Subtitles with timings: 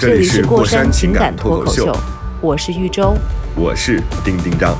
[0.00, 1.94] 这这里里是过山情感脱口秀，
[2.40, 3.14] 我是玉州。
[3.54, 4.74] 我是丁丁张。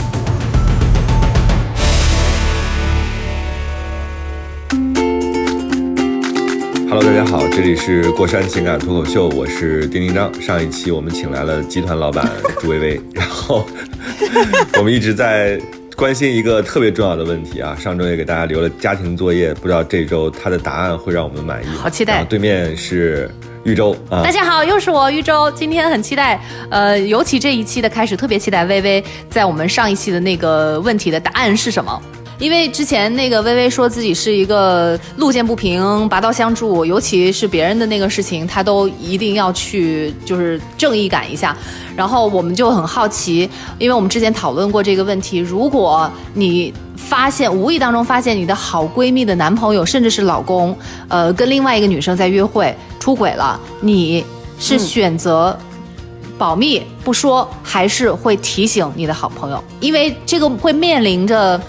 [6.88, 10.33] Hello，大家好，这里是过山情感脱口秀，我是丁丁张。
[10.41, 12.27] 上一期我们请来了集团老板
[12.59, 13.66] 朱薇薇， 然后
[14.79, 15.60] 我们一直在
[15.98, 21.68] 关心一个特别重要的问题啊，上周也给大家留了家庭作业，不知道这周他的答案会让我们满意。
[21.77, 23.30] 好期待对面是
[23.64, 32.01] 豫州大，家好，又是我豫州，今天很期待，呃，尤其这一期的开始，特别期待微微在我们上一期的那个问题的答案是什么。
[32.38, 41.54] 因为之前那个微微说自己是一个路见不平拔刀相助，尤其是别人的那个事情，他都一定要去就是正义感一下。
[41.95, 43.46] 然后我们就很好奇，
[43.79, 46.73] 因为我们之前讨论过这个问题，如果你
[47.09, 50.76] 发现无意当中发现你的好闺蜜的男朋友甚至是老公，
[51.09, 54.24] 呃，跟另外一个女生在约会出轨了，你
[54.59, 55.59] 是选择
[56.38, 59.62] 保密不说，还是会提醒你的好朋友？
[59.80, 61.60] 因为这个会面临着。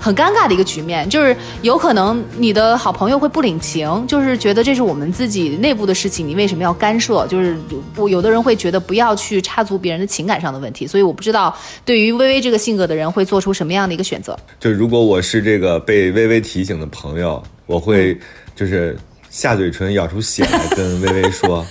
[0.00, 7.26] 很尴尬的一个局面，就是有可能你的好朋友会不领情，就是觉得这是我们自己内部的事情，你为什么要干涉？
[7.26, 7.58] 就是
[7.96, 11.54] 我有的人会觉得不要去插足别人的情感上的问题，所以我不知道
[11.84, 14.38] 对于微微这个性格的人会做出什么样的一个选择。
[14.60, 18.18] 就如果我是这个被微微提醒的朋友，我会
[18.54, 18.96] 就是
[19.30, 21.66] 下嘴唇咬出血来跟 微微说，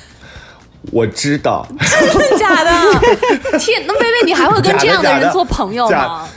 [0.92, 1.66] 我知道。
[1.80, 2.72] 真的假的？
[3.58, 6.30] 天，那微微你还会跟这样的人做朋友假吗？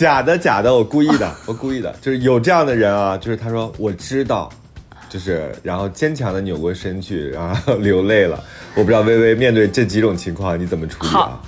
[0.00, 4.48] 假的假的，我故意的， 我故意的，就是有这样的人啊，就是他说我知道，
[5.10, 8.42] 就是然后坚强的扭过身去，然后流泪了。
[8.76, 11.42] 我不知道微微面对这几种情况你怎么处理啊好？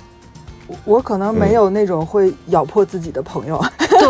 [0.85, 4.07] 我可能没有那种会咬破自己的朋友，对，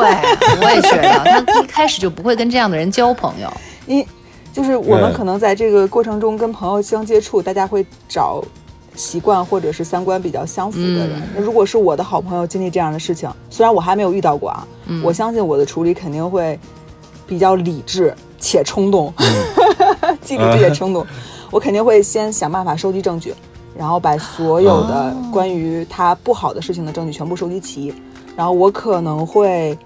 [0.61, 3.49] 我也觉得他一开始就不会跟这样的人交朋友。
[3.87, 4.05] 因
[4.51, 8.43] 就是我们嗯可能在这个过程中跟朋友相接触，大家会找
[8.95, 11.19] 习惯或者是三观比较相符的人。
[11.19, 16.59] 嗯那如果是我的好朋友经历这样的事情，虽然我还没有遇到过啊，嗯我相信我的处理肯定会
[17.25, 21.05] 比较理智且冲动，嗯既理智也冲动。
[21.51, 23.33] 我肯定会先想办法收集证据，
[23.77, 27.93] 然后把所有的哦关于他不好的事情的证据全部收集齐，
[28.35, 29.77] 然后我可能会。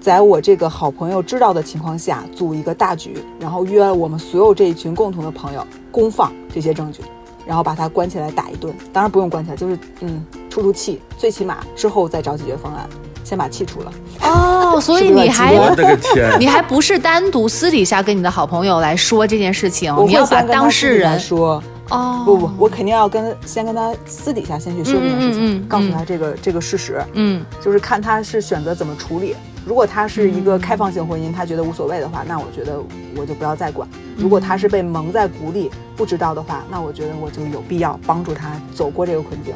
[0.00, 7.00] 在我这个好朋友知道的情况下，组一个大局，然后约了我们所有这一群共同的朋友，公放这些证据，
[7.46, 8.74] 然后把他关起来打一顿。
[8.92, 12.88] 当然不用关起来，就是嗯出出气，最起码之后再找解决方案，
[13.24, 13.92] 先把气出了。
[14.22, 16.36] 哦， 所以你还我的个天！
[16.38, 29.34] 你还不是单独私底下跟你的好朋友来说这件事情 我，会你要把当事人说，哦，不不，我肯定要跟先跟他私底下先去说这件事情，嗯嗯嗯嗯告诉他这个这个事实，嗯就是看他是选择怎么处理。
[29.66, 32.78] 如果他是一个开放性婚姻，他觉得无所谓的话，那我觉得
[33.16, 33.88] 我就不要再管。
[34.16, 39.54] 如果他是被蒙在鼓里不知道的话，那我觉得我就有必要帮助他走过这个困境。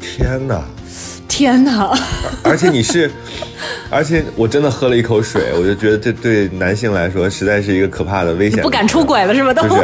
[0.00, 0.62] 天哪！
[1.26, 1.92] 天哪，
[2.44, 3.10] 而且你是，
[3.90, 8.62] 而且我真的喝了一口水，我就觉得这对男性来说实在是一个可怕的危险。
[8.62, 9.52] 不敢出，轨了是吧？
[9.52, 9.82] 都就是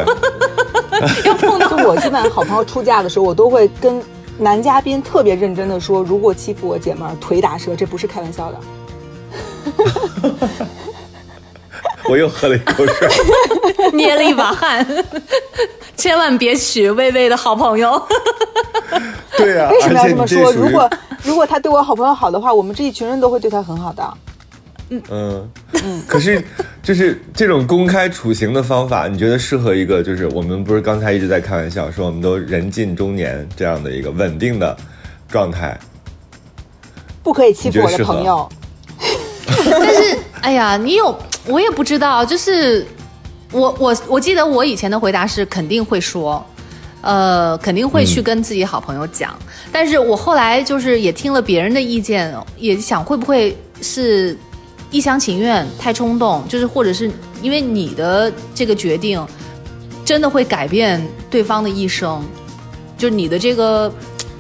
[1.27, 4.01] 要碰到就我基本上好朋友出嫁的时候，我都会跟
[4.39, 8.61] 男嘉宾特别认真的说，如果欺负我姐们儿，腿打折，这不是开玩笑的。
[12.11, 13.09] 我又喝了一口水。
[13.95, 14.87] 捏了一把汗，
[15.97, 18.01] 千万别娶薇薇的好朋友。
[19.37, 20.53] 对啊，为什么要而且这么说？
[20.53, 20.91] 如果
[21.23, 24.15] 如果他对我好朋友好的话，我们这一群人都会对他很好的。
[24.91, 25.49] 嗯
[25.85, 26.43] 嗯，可是
[26.83, 34.77] 就是这种公开处刑的方法，你觉得适合一个就是我们不是刚才一直在开玩笑说我们都人近中年这样的一个稳定的
[35.29, 35.79] 状态，
[37.23, 38.49] 不可以欺负我的朋友。
[39.47, 41.17] 但是，哎呀，你有
[41.47, 42.87] 我也不知道，就是
[43.53, 46.45] 我我我记得我以前的回答是肯定会说。
[47.03, 49.35] 呃，肯定会去跟自己好朋友讲，
[49.73, 54.37] 但是我后来就是也听了别人的意见，也想会不会是
[54.91, 57.11] 一厢情愿、太冲动，就是或者是
[57.41, 59.27] 因为你的这个决定
[60.05, 62.23] 真的会改变对方的一生，
[62.99, 63.91] 就是你的这个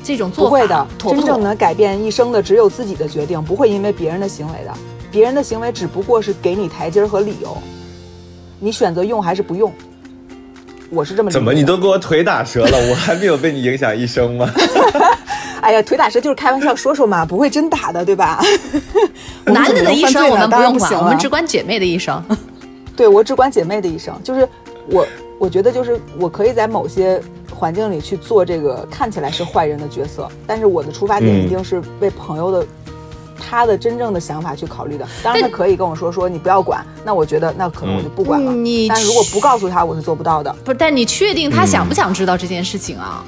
[0.05, 4.75] 这种做法不会的，妥不妥真正能改变一生的只有自己的决定，不会因为别人的行为的。
[5.10, 7.56] 别人的行为只不过是给你台阶儿和理由，
[8.58, 9.72] 你选择用还是不用。
[10.90, 14.50] 我是这么理解怎么你都给我腿打折了， 我还没有被你影响一生吗？
[15.62, 18.42] 哎呀，腿打折就是开玩笑说说嘛， 不会真打的，对吧？
[19.44, 22.22] 男的的一生我们不用管，我们只管姐妹的一生。
[22.96, 24.48] 对我只管姐妹的一生，就是
[24.90, 25.06] 我，
[25.38, 27.20] 我觉得就是我可以在某些
[27.54, 32.66] 环境里去做这个看起来是坏人的角色，但是我的出发点嗯一定是为朋友的。
[33.40, 38.52] 他的真正的想法去考虑的，当然他可以跟我说说你不要管，那我觉得那可能我就不管了。
[38.52, 40.54] 嗯你但如果不告诉他，我是做不到的。
[40.64, 43.25] 不是，但你确定他想不想知道这件事情啊？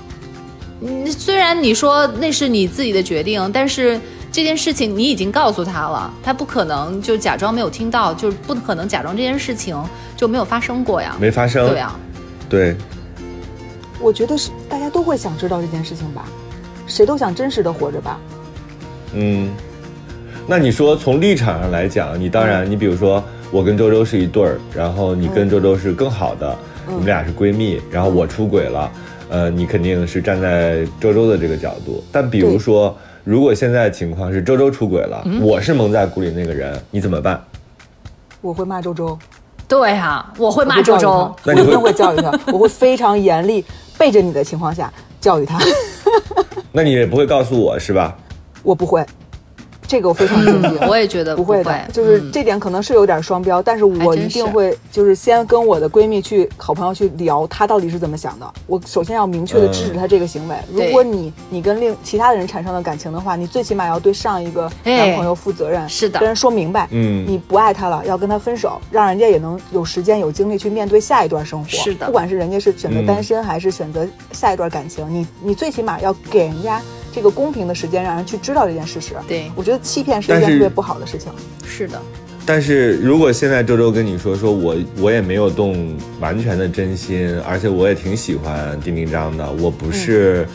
[0.82, 3.98] 嗯，虽然你说那是你自己的决定，但是
[4.30, 9.80] 这件事情你已经告诉他了，他不可能就假装没有听到，就是不可能假装这件事情
[10.16, 11.16] 就没有发生过呀。
[11.20, 11.68] 没发生。
[11.68, 11.94] 对呀，
[12.48, 12.76] 对
[14.00, 16.24] 我觉得是大家都会想知道这件事情吧，
[16.86, 18.18] 谁都想真实的活着吧。
[19.14, 19.50] 嗯，
[20.52, 26.54] 那你说从立场上来讲，你当嗯然，你比如说我跟周周是一对儿，然后你跟周周是更好的，
[26.86, 28.92] 嗯你们俩是闺蜜，然后我出轨了，
[29.30, 32.04] 呃，你肯定是站在周周的这个角度。
[32.12, 32.94] 但比如说，
[33.24, 37.42] 如果现在情况是周周出轨了，嗯我是蒙在鼓里那个人，你怎么办？
[38.42, 39.18] 我会骂周周，
[39.66, 43.64] 对呀，我会骂周周我一定会教育他，我会非常严厉，
[43.96, 45.58] 背着你的情况下教育他。
[46.72, 48.14] 那你也不会告诉我是吧？
[48.62, 49.02] 我不会，
[49.92, 50.88] 这个我非常坚定。
[50.88, 58.50] 我也觉得不会会的，就是嗯这点可能是有点双标，但是我一定会就是先跟我的闺蜜去好朋友去聊她到底是怎么想的。
[58.66, 60.56] 我首先要明确的制止她这个行为。
[60.72, 71.68] 如果你你跟另其他的人产生了感情的话，你最起码要对上一个哎男朋友负责任，是的跟人说明白，嗯你不爱他了，要跟他分手，让人家也能有时间有精力去面对下一段生活。
[71.68, 76.80] 是的不管是人家是选择嗯单身还是选择下一段感情，你你最起码要给人家
[77.12, 79.14] 这个公平的时间，让人去知道这件事实。
[79.28, 81.30] 对我觉得欺骗是一件特别不好的事情。
[81.64, 82.00] 是的，
[82.46, 90.46] 但是如果现在周周跟你说，说我我也没有动完全的真心，而且我也挺喜欢丁丁张的，我不是，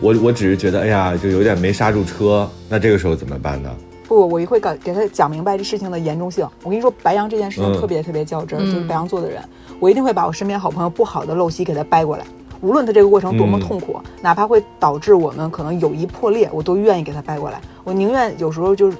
[0.00, 3.70] 我我只是觉得，哎呀，就有点没刹住车，那这个时候怎么办呢？
[4.06, 6.46] 不，我一会给给他讲明白这事情的严重性。
[6.62, 9.42] 我跟你说，白羊这件事情嗯特别特别较真就是白羊座的人，
[9.80, 12.24] 我一定会把我身边好朋友不好的陋习给他掰过来，
[12.64, 17.60] 无论他这个过程多么嗯痛苦，哪怕会导致我们可能友谊破裂，我都愿意给他掰过来。
[17.84, 18.96] 我宁愿有时候就是，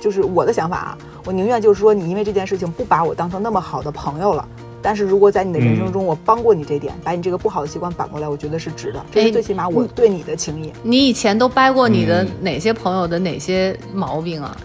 [0.00, 4.46] 就是我的想法啊，我宁愿就是说你因为这件事情不把我当成那么好的朋友了。
[4.80, 9.04] 但是如果在你的人生中我帮过你这点，把你这个不好的习惯扳过来，我觉得是值的。
[9.10, 10.72] 这哎是最起码我对你的情谊。
[10.84, 14.56] 你以前都掰过你的嗯哪些朋友的哪些毛病啊？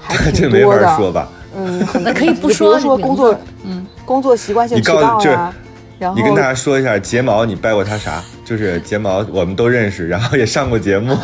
[0.00, 0.80] 还挺多的。
[0.88, 1.28] 法说吧？
[1.54, 5.54] 嗯，很 那可以不比说如说工作，嗯，工作习惯性迟到呀，
[5.98, 8.22] 然后你跟大家说一下，睫毛你掰过他啥？
[8.44, 11.16] 就是睫毛我们都认识，然后也上过节目。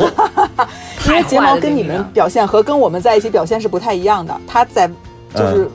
[1.07, 4.35] 因为睫毛跟你们表现和跟我们在一起表现是不太一样的。
[4.47, 4.87] 他在
[5.33, 5.71] 就是嗯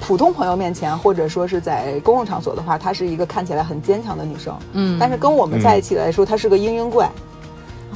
[0.00, 4.52] 普通朋友面前，或者说是在公共场所的话，她是一个看起来很坚强的女生。
[4.72, 7.10] 嗯但是跟我们在一起来说，她是个嘤嘤怪。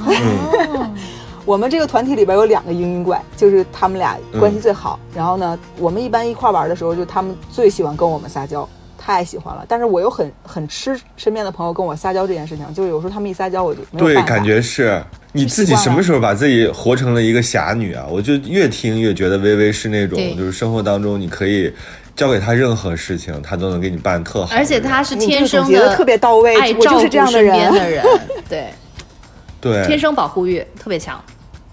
[0.05, 0.89] 哦
[1.45, 4.99] 我们这个团体里边有两个嘤嘤怪，就是他们俩关系最好。
[5.15, 8.67] 然后呢，我们一般一块玩的时候，就他们最喜欢跟我们撒娇，
[9.15, 9.63] 太喜欢了。
[9.67, 15.01] 但是我又很很吃身边的朋友跟我撒娇这件事情，就是有时候他们一撒娇，我就没有对，感觉是
[15.31, 18.05] 你自己什么时候把自己活成了一个侠女啊？
[18.09, 21.73] 我就越听越觉得微微是那种，就是生活当中你可以
[22.15, 24.53] 交给他任何事情，他都能给你办特好。
[24.53, 28.05] 而且他是天生个总结得特别到位爱我就是照顾这样的身边人的人，
[28.49, 28.67] 对，
[29.61, 31.23] 对天生保护欲特别强。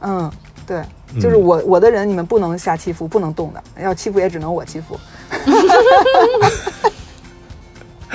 [0.06, 0.30] 嗯，
[0.66, 0.82] 对，
[1.20, 5.00] 就是我我的人你们不能瞎欺负，不能动的，要欺负也只能我欺负。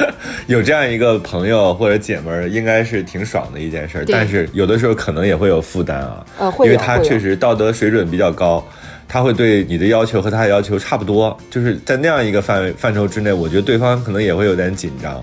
[0.47, 4.05] 有这样一个朋友或者姐们儿，应该是挺爽的一件事儿。
[4.07, 6.25] 但是有的时候可能也会有负担啊，
[6.59, 8.63] 因为他确实道德水准比较高，
[9.07, 15.21] 他会对你的要求和他的要求差不多，就是在那样一个范围范畴之内，我觉得对方可能也会有点紧张，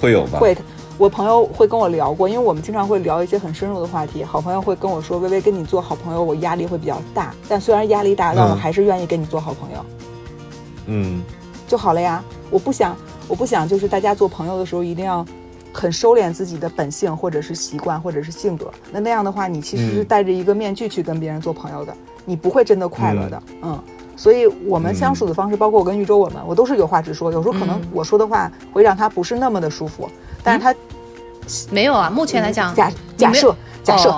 [0.00, 0.38] 会有吗？
[0.38, 0.56] 会，
[0.98, 4.22] 我朋友会跟我聊过，因为我们经常会聊一些很深入的话题。
[4.24, 9.84] 好朋友会跟我说：“微微跟你做好朋友，我压力会比较大，但虽然压力大，但我嗯还是愿意跟你做好朋友，
[10.86, 11.22] 嗯
[11.66, 12.22] 就好了呀。
[12.50, 12.96] 我不想，
[13.28, 15.24] 我不想就是大家做朋友的时候一定要
[15.72, 18.70] 很收敛自己的本性，或者是习惯，或者是性格。
[18.92, 23.42] 那那样的话，你其实是嗯戴着一个面具去跟别人做朋友的，你不会真的快乐的。
[23.62, 23.78] 嗯。
[24.16, 27.32] 所以我们相处的方式，包括我跟玉州，我们我都是有话直说。
[27.32, 30.08] 有时候可能嗯我说的话会让他不是那么的舒服，
[30.40, 30.72] 但是他
[31.72, 34.10] 没有啊，目前来讲，假假设假设，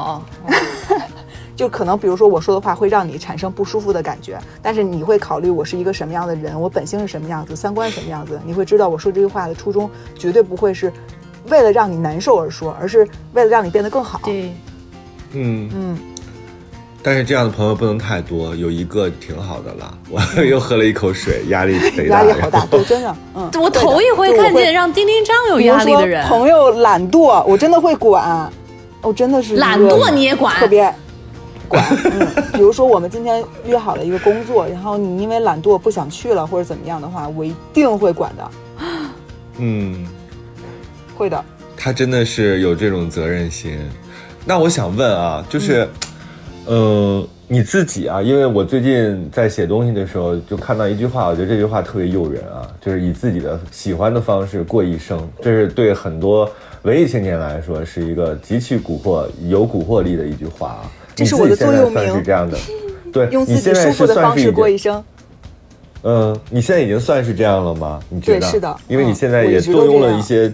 [1.56, 10.92] 就可能比如说我说的话会让你产生不舒服的感觉，但是你会考虑我是一个什么样的人，我本性是什么样子，三观什么样子，你会知道我说这句话的初衷绝对不会是
[11.48, 14.20] 为了让你难受而说，而是为了让你变得更好。
[14.22, 14.52] 对，
[15.32, 15.70] 嗯。
[15.74, 15.98] 嗯，
[17.02, 19.96] 但是这样的朋友不能太多，有一个挺好的了。
[20.10, 28.52] 我又喝了一口水，压力贼大，压力好大，然后对，真的，嗯， 我头一回看见让丁丁张有压力的人，朋友懒惰，我真的会管，
[29.00, 30.92] 我真的是懒惰你也管特别
[31.66, 31.84] 管。
[32.04, 38.50] 嗯，比如说我们今天约好了一个工作，然后你因为懒惰不想去了或者怎么样的话，我一定会管的，
[39.58, 40.06] 嗯，
[41.16, 41.44] 会的。
[41.76, 43.78] 他真的是有这种责任心。
[44.44, 45.88] 那我想问啊，就是，
[46.66, 56.48] 呃，你自己啊，因为我最近在写东西的时候，就看到一句话，我觉得这句话特别诱人啊，就是以自己的喜欢的方式过一生，这是对很多
[56.82, 60.82] 文艺青年来说是一个极其蛊惑、有蛊惑力的一句话啊。
[61.16, 62.58] 这是我的你自己现在座右铭算是这样的，
[63.12, 65.04] 对，用自己你现在舒服的方式是算是已经过一生。
[66.02, 67.98] 嗯，你现在已经算是这样了吗？
[68.08, 68.40] 你觉得？
[68.40, 70.52] 对是的因为你嗯现在也坐拥了一些，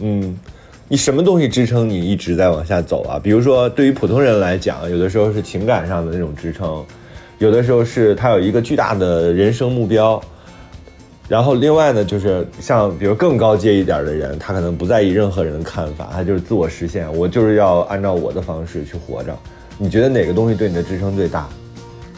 [0.00, 0.38] 嗯，
[0.86, 3.18] 你什么东西支撑你一直在往下走啊？
[3.20, 6.84] 比如说，对于普通人来讲，有的时候是情感上的那种支撑，
[7.38, 10.22] 有的时候是他有一个巨大的人生目标。
[11.26, 19.34] 然后另外呢，就是像比如更高阶一点的人，他可能不在意任何人的看法，他就是自我实现，我就是要按照我的方式去活着。
[19.78, 21.48] 你觉得哪个东西对你的支撑最大？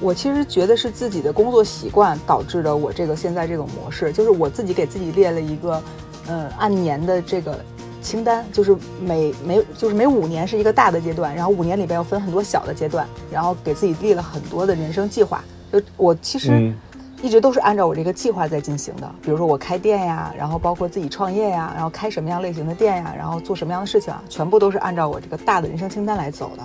[0.01, 5.83] 我其实觉得是自己的工作习惯导致的我这个现在这种模式，就是我自己给自己列了一个，
[6.29, 7.59] 呃，按年的这个
[8.03, 15.43] 清单，就是每每就是每五年是一个大的阶段，然后五年里边要分很多小的阶段，然后给自己立了很多的人生计划。
[15.73, 16.77] 就我其实嗯
[17.23, 26.63] 一直都是按照我这个计划在进行的，比如说我开店呀，然后包括自己创业呀，然后开什么样类型的店呀，然后做什么样的事情啊，全部都是按照我这个大的人生清单来走的。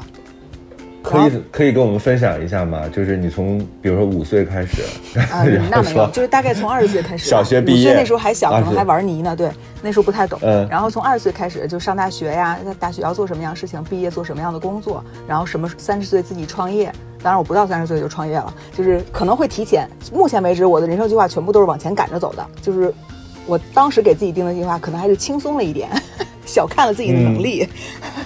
[1.03, 2.84] 可以可以跟我们分享一下吗？
[2.91, 4.84] 就是你从比如说五岁开始，
[5.70, 9.50] 那没有，说就是大概从二十岁开始，小学毕业那时候还小，可能还玩泥呢，对，
[9.81, 10.39] 那时候不太懂。
[10.43, 16.91] 嗯然后从二十岁开始就上大学呀，在大学要做什么样的事情，毕业做什么样的工作，然后什么三十岁自己创业。
[17.24, 19.88] 当然我不到三十岁就创业了，就是可能会提前。
[20.12, 22.91] 目前为止，我的人生计划全部都是往前赶着走的，就是
[23.46, 25.88] 我当时给自己定的计划，可能还是轻松了一点，
[26.48, 27.67] 小看了自己的能力。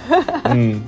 [0.48, 0.80] 嗯，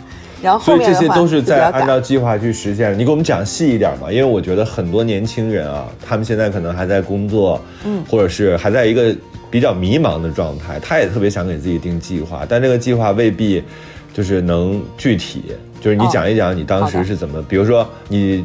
[0.42, 2.96] 然后后所以这些都是在按照计划去实现。
[2.98, 9.14] 你给我们讲细一点嘛，因为我觉得很多年轻人啊，他们现在可能还在工作，嗯或者是还在一个
[9.50, 13.62] 比较迷茫的状态，他也特别想给自己定计划，但这个计划未必
[14.14, 15.44] 就是能具体。
[15.80, 18.44] 就是你哦讲一讲你当时是怎么，比如说你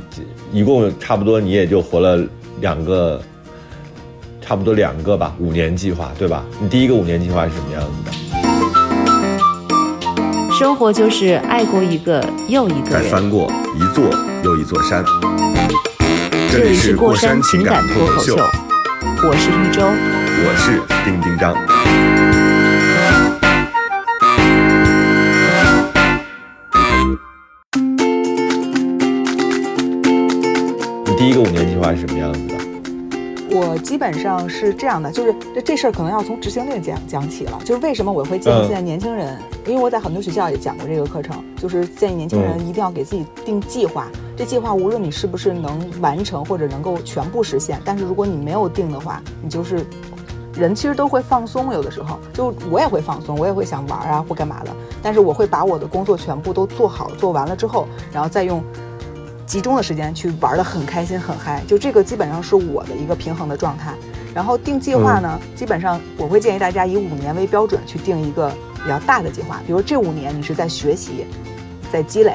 [0.52, 2.24] 一共差不多你也就活了
[2.62, 3.20] 两个，
[4.40, 6.46] 差不多两个吧，五年计划对吧？
[6.62, 8.43] 你第一个五年计划是什么样子的？
[10.60, 13.04] 生活就是爱过一个又一个人。
[13.04, 14.04] 再翻过一座
[14.44, 15.04] 又一座山。
[16.52, 19.82] 这里是过山情感脱口秀，我是一周。
[20.46, 21.56] 我是丁丁张。
[31.06, 32.53] 你第一个五年计划是什么样子的？
[33.54, 37.60] 我基本上是这样的，就是这这事儿可能要从执行力讲讲起了。
[37.64, 44.08] 就是为什么我会建议嗯现在年轻人，因为我在很多学校也讲过这个课程，就是建议年轻人嗯一定要给自己定计划。
[44.36, 49.86] 这计划无论你是不是能完成或者能够全部实现，但是如果你没有定的话，你就是
[50.56, 54.72] 人其实都会放松，有的时候就我也会放松，我也会想玩啊或干嘛的，
[55.04, 58.64] 但是我会把我的工作全部都做好，做完了之后，然后再用
[59.46, 63.94] 集中的时间去玩的很开心很嗨，就这个基本上是我的一个平衡的状态。
[64.34, 68.50] 然后定计划呢，基本上我会建议大家以五年为标准去定一个
[68.82, 71.26] 比较大的计划，比如这五年你是在学习，
[71.92, 72.34] 在积累。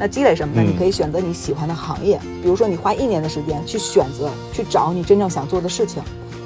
[0.00, 0.62] 那积累什么呢？
[0.64, 6.02] 嗯你可以选择你喜欢的行业，比如说你花一年的时间去选择、去找你真正想做的事情，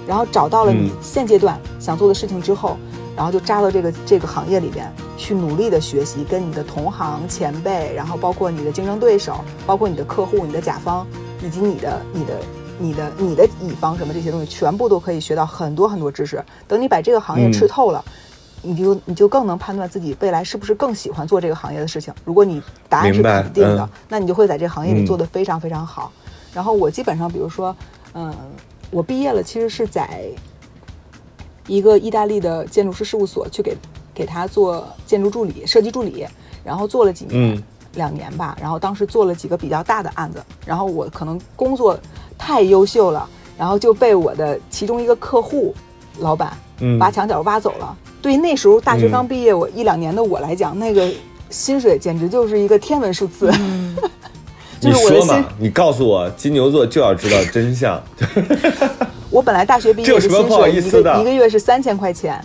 [0.06, 2.76] 然后找到了你嗯现阶段想做的事情之后，
[3.16, 11.07] 然后就扎到这个这个行业里边去努力的学习，跟你的同行前辈，然后包括你的竞争对手，包括你的客户、你的甲方，
[11.42, 12.40] 以及你的你的
[12.78, 16.42] 你的你的乙方什么这些东西，全部都可以学到很多很多知识。
[16.66, 18.04] 等你把这个行业吃透了。
[18.64, 22.14] 你就你就更能判断自己未来是不是更喜欢做这个行业的事情。
[22.25, 26.12] 如果你答案是肯定的，那你就会在这个行业里做得非常非常好。
[26.54, 27.75] 然后我基本上，比如说，
[28.14, 28.33] 嗯，
[28.92, 30.31] 我毕业了，其实是在
[31.66, 33.76] 一个意大利的建筑师事务所去给
[34.14, 36.26] 给他做建筑助理、设计助理，
[36.64, 37.62] 然后做了几年，嗯
[37.95, 38.57] 两年吧。
[38.61, 41.99] 然后当时做了几个比较大的案子，然后我可能工作
[42.37, 45.75] 太优秀了，然后就被我的其中一个客户
[46.19, 47.97] 老板嗯挖墙角挖走了。
[48.21, 51.09] 对于那时候大学嗯刚毕业，我一两年的我来讲，那个
[51.50, 53.52] 薪水简直就是一个天文数字。
[54.81, 58.02] 就你是我的薪说嘛，你告诉我，金牛座就要知道真相。
[59.33, 62.39] 我本来大学毕业的薪这有什么不好水一意思的个一个月是三千块钱，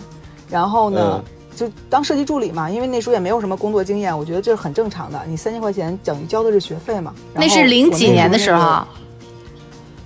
[0.50, 5.20] 然后呢，嗯就当设计助理嘛，因为那时候也没有什么工作经验，我觉得这是很正常的。
[5.26, 7.12] 你三千块钱等于交的是学费嘛。
[7.34, 8.82] 那是零几年的时候。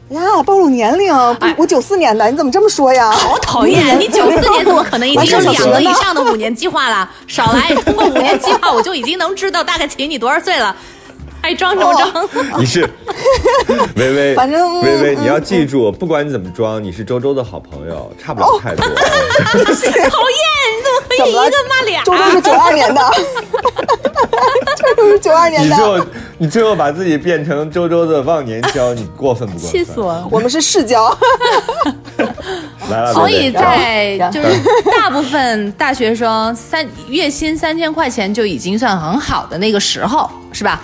[0.09, 1.15] 呀，暴露年龄，
[1.57, 3.11] 我九四年的，你怎么这么说呀？
[3.11, 3.81] 好讨厌！
[3.99, 7.11] 你九四年怎么可能已经有两个以上的五年计划了？
[7.27, 7.75] 少来！
[7.77, 10.77] 通过五年计划，我就已经能知道大概请你多少岁了。
[11.43, 12.29] 还装什么装？
[12.59, 12.89] 你是
[13.97, 18.85] 微微， 反正微微，嗯你要记住，不管你怎么装，你是周周的好朋友，差不了太多。
[18.87, 19.03] 讨厌！
[20.73, 22.03] 你怎么可以一个骂俩？
[22.05, 23.01] 周周是九二年的，
[24.77, 26.07] 周周是九二年的，你最后，
[26.39, 29.71] 你最后把自己变成周周的忘年交，你过分不过分？
[29.71, 30.29] 气死我了！
[30.31, 31.17] 我们是世交。
[32.89, 34.49] 来了，所以在就是
[34.97, 40.81] 大部分大学生三月薪三千块钱就已经算很好的那个时候，是吧？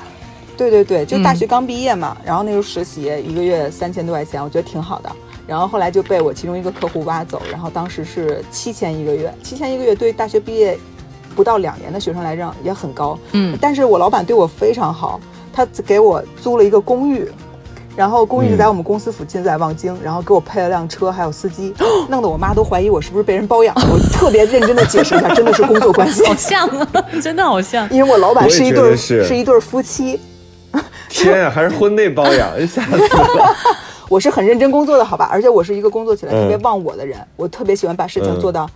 [0.59, 5.11] 对对对，就大学嗯刚毕业嘛，然后那时候实习一个月三千多块钱，我觉得挺好的。
[5.47, 10.77] 然后后来就被我其中一个客户挖走，然后当时是七千一个月，七千一个月对于大学毕业
[11.35, 13.19] 不到两年的学生来讲也很高。
[13.33, 15.19] 嗯但是我老板对我非常好，
[15.53, 17.27] 他给我租了一个公寓，
[17.97, 21.73] 然后公寓就在我们公司附近，在望京，然后给我配了辆车，还有司机，
[22.11, 23.75] 弄得我妈都怀疑我是不是被人包养。
[23.75, 26.87] 我特别认真的解释一下，真的是工作关系， 好像啊，
[27.23, 27.89] 真的好像。
[27.91, 30.21] 因为我老板是一对是一对夫妻。
[31.09, 33.57] 天啊，还是婚内包养， 吓死了。
[34.09, 35.29] 我是很认真工作的，好吧？
[35.31, 38.69] 而且我是一个工作起来嗯特别忘我的人，我特别喜欢把事情嗯做到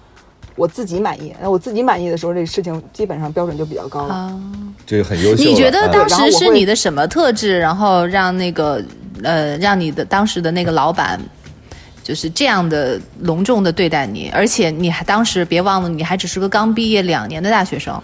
[0.56, 1.34] 我自己满意。
[1.40, 4.14] 那我自己满意的时候，这事情基本上标准就比较高了。
[4.14, 4.40] 啊，
[4.86, 5.42] 这很优秀。
[5.42, 8.82] 你觉得啊当时是你的什么特质，然后让那个
[9.22, 11.18] 呃，让你的当时的那个老板
[12.02, 14.30] 就是这样的隆重的对待你？
[14.34, 17.98] 而且你还当时别忘了，你还只是个刚毕业两年的大学生。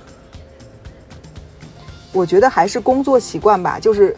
[2.13, 4.17] 我觉得还是工作习惯吧，就是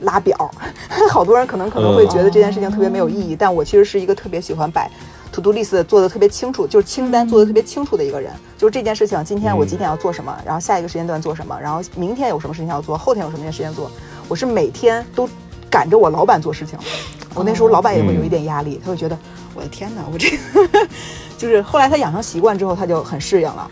[0.00, 0.50] 拉表。
[1.10, 4.90] 好多人可能可能会觉得这件事情特别没有意义，但我其实是一个特别喜欢摆
[5.32, 8.30] to do list 做的特别清楚，就是清单做的特别清楚的一个人。
[8.56, 13.90] 就是这件事情，今天我几点要做什么，然后下一个时间段做什么，然后明天有什么事情要做，后天有什么时间做，
[14.28, 15.28] 我是每天都
[15.70, 16.78] 赶着我老板做事情。
[17.34, 19.18] 我那时候老板也会有一点压力，他会觉得
[19.54, 20.88] 我的天哪，我这个
[21.36, 23.70] 就是后来他养成习惯之后，他就很适应了。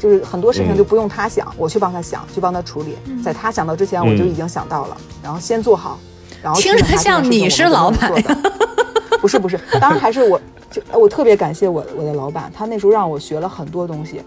[0.00, 0.76] 就是很多事情嗯。
[0.76, 2.96] 就不用他想，我去帮他想，去帮他处理。
[3.22, 5.98] 在他想到之前，我就已经想到了，然后先做好，
[6.42, 8.10] 然后听着像你是老板。
[8.22, 8.36] 的
[9.20, 14.22] 不是不是，当然还是我，就我特别感谢我我的老板，他那时候让我学了很多东西，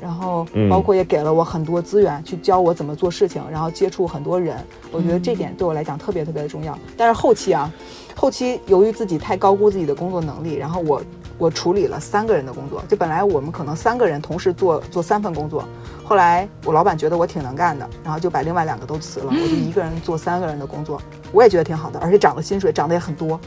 [0.00, 0.68] 然后嗯。
[0.70, 4.56] 包括也给了我很多资源去教我怎么做事情，然后接触很多人，
[4.92, 6.78] 我觉得这点对我来讲特别特别的重要。
[6.96, 7.68] 但是后期啊，
[8.14, 11.02] 后期由于自己太高估自己的工作能力，然后我
[11.38, 15.64] 我处理了三个人的工作，就本来我们可能三个人同时做做三份工作，
[16.04, 21.00] 后来我老板觉得我挺能干的，然后就把另外两个都辞了，我就一个人做三个人的工作，
[21.32, 23.38] 我也觉得挺好的，而且涨了薪水，涨得也很多。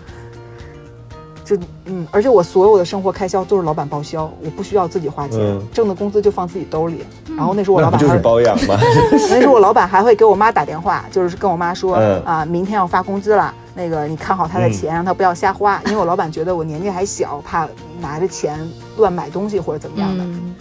[1.43, 7.03] 就嗯，而且我所有的生活开销都是老板报销，我不需要自己花钱，嗯挣的工资就放自己兜里。
[7.35, 8.77] 然后那时候我老板就是老板还会包养嘛？
[9.31, 17.67] 那时候我老板还会给我妈打电话，就是跟我妈说、嗯啊，明天要发工资了，那个你看好他的钱，让他不要瞎花，因为我老板觉得我年纪还小，怕
[18.01, 18.59] 拿着钱
[18.97, 20.23] 乱买东西或者怎么样的。
[20.23, 20.55] 嗯，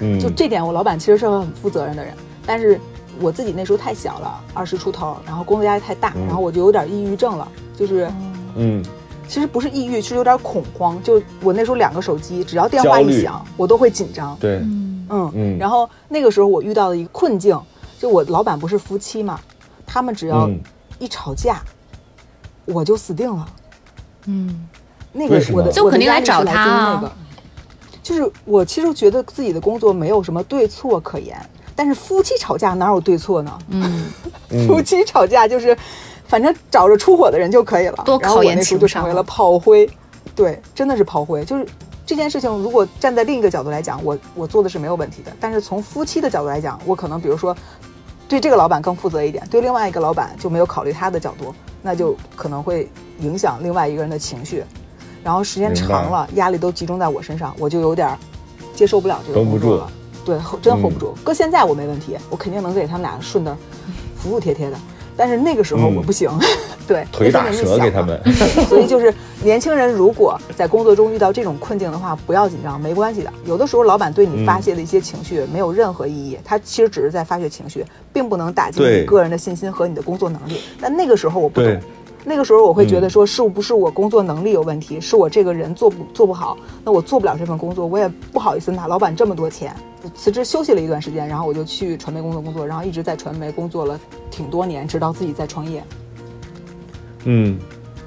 [0.00, 2.14] 嗯，就这点，我老板其实是个很负责任的人，
[2.46, 2.80] 但是
[3.20, 8.10] 我自己那时候太小了，二十出头，然后工作压力太大，嗯然后我就有点抑郁症了，就是。
[8.54, 8.82] 嗯，
[9.28, 11.02] 其实不是抑郁，是有点恐慌。
[11.02, 14.34] 就我那时候两个手机，只要电话一响，我都会紧张。
[14.40, 15.58] 对，嗯嗯。
[15.58, 17.60] 然后那个时候我遇到了一个困境，
[17.98, 19.38] 就我老板不是夫妻嘛，
[19.84, 20.58] 他们只要嗯。
[20.98, 21.60] 一吵架，
[22.66, 23.46] 我就死定了。
[24.26, 24.68] 嗯，
[25.12, 27.12] 那个我的就肯定来找他啊
[28.02, 31.36] 就是我其实觉得自己的工作没有什么对错可言，
[31.74, 33.58] 但是夫妻吵架哪有对错呢？
[33.70, 34.04] 嗯，
[34.66, 35.76] 夫妻吵架就是，
[36.26, 38.02] 反正找着出火的人就可以了。
[38.04, 39.90] 多然后我考验那时候情商啊就成为了炮灰，
[40.36, 41.44] 对，真的是炮灰。
[41.44, 41.66] 就是
[42.04, 45.32] 这件事情，如果站在另一个角度来讲，我我做的是没有问题的。
[45.40, 47.56] 但是从夫妻的角度来讲，我可能比如说
[48.28, 51.52] 对这个老板更负责一点，对另外一个老板就没有考虑他的角度，
[51.86, 52.88] 那就可能会
[53.20, 54.64] 影响另外一个人的情绪。
[55.22, 58.18] 然后时间长了，压力都集中在我身上，我就有点儿
[58.74, 59.92] 接受不了这个绷不住工作了。
[60.24, 61.14] 对，hold- 真 hold 不嗯住。
[61.22, 63.56] 搁现在我没问题，我肯定能给他们俩顺的
[64.16, 64.76] 服服帖帖的。
[65.16, 66.30] 但是那个时候嗯我不行，
[66.86, 68.20] 对，腿打折给他们。
[68.68, 73.32] 所以就是年轻人如果在工作中遇到这种困境的话，不要紧张，没关系的。
[73.44, 80.60] 有的时候老板对你发泄的一些情绪没有任何意义，他其实只是在发泄情绪，并不能打击你个人的信心和你的工作能力。
[80.80, 81.80] 但那个时候我不懂。
[82.28, 89.72] 那个时候我会觉得嗯说，是不是我工作能力有问题，是我这个人做不做不好，那我做不了这份工作，我也不好意思拿老板这么多钱。
[90.12, 95.84] 辞职休息了一段时间，然后我就去传媒工作工作，然后一直在传媒工作了挺多年，直到自己在创业。
[97.26, 97.56] 嗯，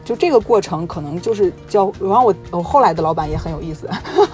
[0.04, 3.90] 就这个过程可能就是教，然后我我后来的老板也很有意思，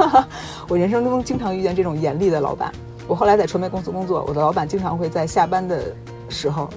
[0.67, 2.71] 我人生中经常遇见这种严厉的老板，
[3.07, 5.95] 我后来在传媒公司工作，我的老板经常会在下班的
[6.27, 6.69] 时候，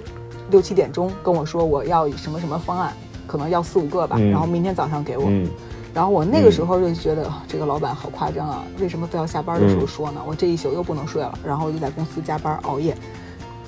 [0.51, 2.93] 六七点钟跟我说我要什么什么方案，
[3.27, 5.25] 可能要四五个吧，嗯然后明天早上给我。
[5.29, 5.49] 嗯
[5.95, 10.21] 然后我那个时候就觉得、哦这个老板好夸张啊，为什么非要下班的时候说呢？
[10.25, 12.97] 我这一宿又不能睡了，然后我就在公司加班熬夜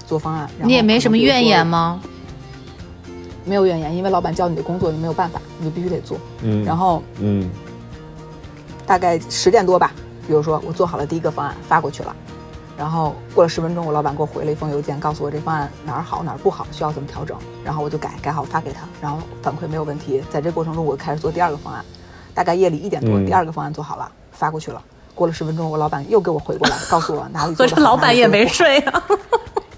[0.07, 0.49] 做方案。
[0.63, 2.01] 你也没什么怨言吗？
[3.45, 6.19] 没有怨言，因为老板叫你的工作，你没有办法，你就必须得做。
[6.43, 7.51] 嗯，然后嗯
[8.87, 9.93] 大概十点多吧，
[10.29, 12.15] 比如说我做好了第一个方案发过去了，
[12.81, 21.85] 然后过了十分钟，我老板给我回了一封邮件，告诉我这方案哪儿好哪儿不好，需要怎么调整，然后我就改改好发给他，然后反馈没有问题，在这过程中我开始做第二个方案，
[22.33, 24.83] 大概夜里一点多，嗯第二个方案做好了发过去了。
[25.15, 27.77] 过了十分钟，我老板又给我回过来，告诉我哪里做的 好。
[27.77, 29.03] 着老板也没睡啊。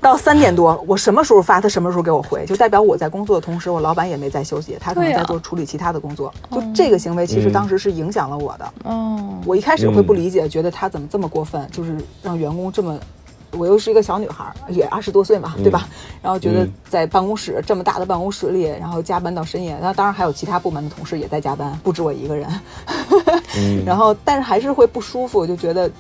[0.02, 6.34] 到三点多，我什么时候发，他什么时候给我回，就代表我在工作的同时，我老板也没在休息，他可能在做处理其他的工作。
[6.50, 8.74] 就这个行为，其实嗯当时是影响了我的。
[8.84, 12.98] 嗯，我一开始会不理解，觉得他怎么这么过分，就是让员工这么。
[13.58, 15.86] 我又是一个小女孩儿，也二十多岁嘛，对吧？
[16.22, 22.48] 然后觉得嗯在办公室这么大的办公室里，然后加班到深夜，那当然还有其他部门的同事也在加班，不止我一个人。
[23.58, 25.90] 嗯，然后，但是还是会不舒服，就觉得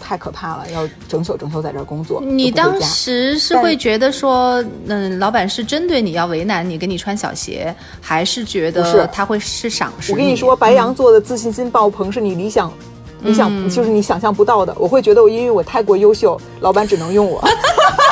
[0.00, 2.20] 太可怕了，要整宿整宿在这儿工作。
[2.20, 12.72] 你当时是会觉得说，嗯，老板是针对你要为难你，给你穿小鞋，还是觉得他会是赏识我跟你说，白羊座的自信心爆棚是你理想。
[13.22, 17.46] 理想嗯就是你想象不到的，我会觉得我因为我太过优秀，老板只能用我，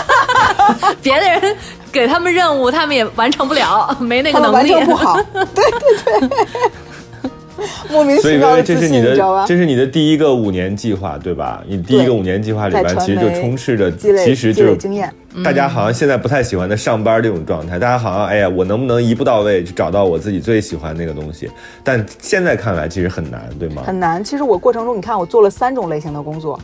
[1.01, 1.57] 别的人
[1.90, 4.68] 给他们任务，他们也完成不了，没那个能力。
[4.68, 5.18] 成不好。
[5.33, 5.64] 对
[6.05, 6.31] 对对，
[7.90, 9.44] 莫名其妙微微的自信，这是你的知道吧？
[9.47, 11.62] 这是你的第一个五年计划，对吧？
[11.66, 15.12] 你第一个五年计划里边其实就充斥着，积累其实就是积累经验。
[15.44, 21.51] 大家好像现在不太喜欢的上班这种状态，大家好像哎呀，我能不能一步到位去找到我自己最喜欢那个东西？
[21.85, 23.83] 但现在看来其实很难，对吗？
[23.85, 24.23] 很难。
[24.23, 26.59] 其实我过程中，你看我做了三种类型的工作，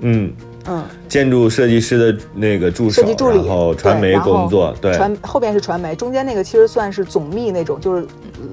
[0.00, 0.32] 嗯，
[0.68, 8.02] 嗯，建筑设计师的那个助手，设计助理，然后传媒工作，对，传后边是传媒，中间那个其实算是总秘那种，就是
[8.40, 8.48] 嗯，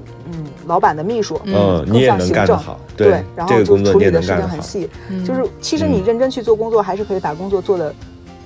[0.67, 2.35] 老板的秘书，嗯，更你也能像行政。
[2.35, 4.89] 干得好，对，然后就这个工作你也处理的事情很细，
[5.25, 7.93] 就是其实你认真去做工作，还是可以把工作做的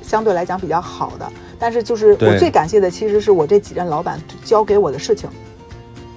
[0.01, 1.27] 相对来讲比较好的。
[1.59, 5.29] 但是就是我最感谢的，其实是我这几任老板教给我的事情，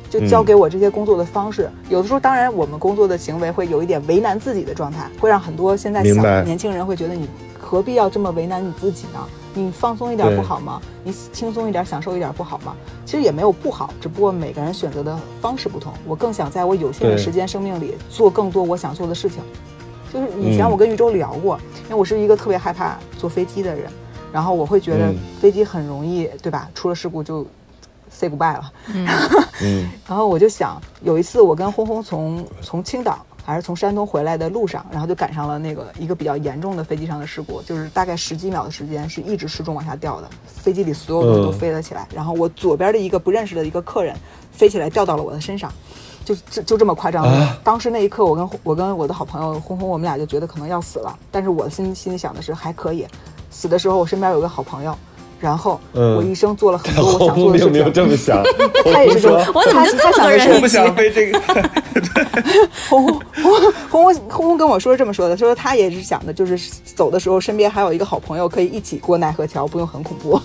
[0.08, 0.44] 就教嗯。
[0.44, 1.68] 给我这些工作的方式。
[1.88, 7.28] 有的时候，当然我们工作的行为会有一点为难自己的状态，会让很多现在小年轻人会觉得你
[7.60, 9.20] 何必要这么为难你自己呢？
[9.54, 10.80] 你放松一点对不好吗？
[11.02, 12.74] 你轻松一点，享受一点不好吗？
[13.06, 15.92] 其实也没有不好，只不过每个人选择的方式不同。
[16.06, 19.42] 我更想在我有限的时间、生命里做更多我想做的事情。
[20.12, 23.90] 就是以前嗯我跟玉州聊过，因为我是一个特别害怕坐飞机的人，
[24.32, 26.68] 然后我会觉得嗯飞机很容易，对吧？
[26.74, 27.44] 出了事故就
[28.10, 28.72] say goodbye 了。
[29.62, 44.16] 嗯 然后我就想，有一次我跟轰轰从从青岛还是从山东回来的路上，然后就赶上了那个一个比较严重的飞机上的事故，就是大概十几秒的时间是一直失重往下掉的，飞机里所有东西都嗯飞了起来，然后我左边的一个不认识的一个客人
[44.50, 45.70] 飞起来掉到了我的身上。
[46.24, 51.14] 就就就这么夸张、啊当时那一刻，我跟我跟我的好朋友红红，我们俩就觉得可能要死了。
[51.30, 53.06] 但是我心心里想的是还可以，
[53.50, 54.96] 死的时候我身边有个好朋友，
[55.44, 56.16] 然后嗯。
[56.16, 57.92] 我一生做了很多 我想做的事并没有情。
[57.92, 58.42] 这么想，
[58.90, 61.40] 他也是这么说，我怎么就这么他他想的是个人我不想被这个，
[62.88, 66.58] 红红红红红红跟我说是这么说的，说他也是想的，就是
[66.96, 70.40] 走的时候身边还有一个好朋友可以一起过奈何桥，不用很恐怖。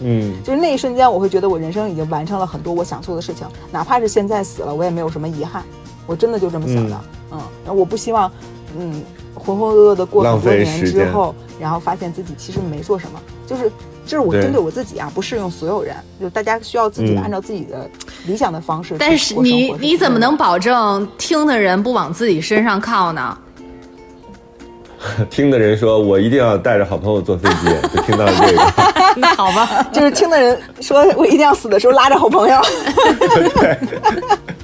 [0.00, 0.34] 嗯。
[0.44, 5.62] 就是那一瞬间，我会觉得我人生已经完成了很多我想做的事情，哪怕是现在死了，我也没有什么遗憾。
[6.06, 7.00] 我真的就这么想的，
[7.32, 8.30] 嗯，然后我不希望，
[8.78, 9.02] 嗯，
[9.34, 13.70] 浑浑噩噩的过很多年之后，然后发现自己其实没做什么，就是
[14.06, 17.90] 这是我针对我自己啊，不适用所有人，就大家需要自己嗯按照自己的
[18.26, 19.34] 理想的方式但是。
[19.34, 23.36] 你你怎么能保证听的人不往自己身上靠呢？
[25.30, 28.72] 听的人说我一定要带着好朋友坐飞机，就听到了这个。
[29.16, 32.58] 那好吧，就是听的人说我一定要死的时候拉着好朋友。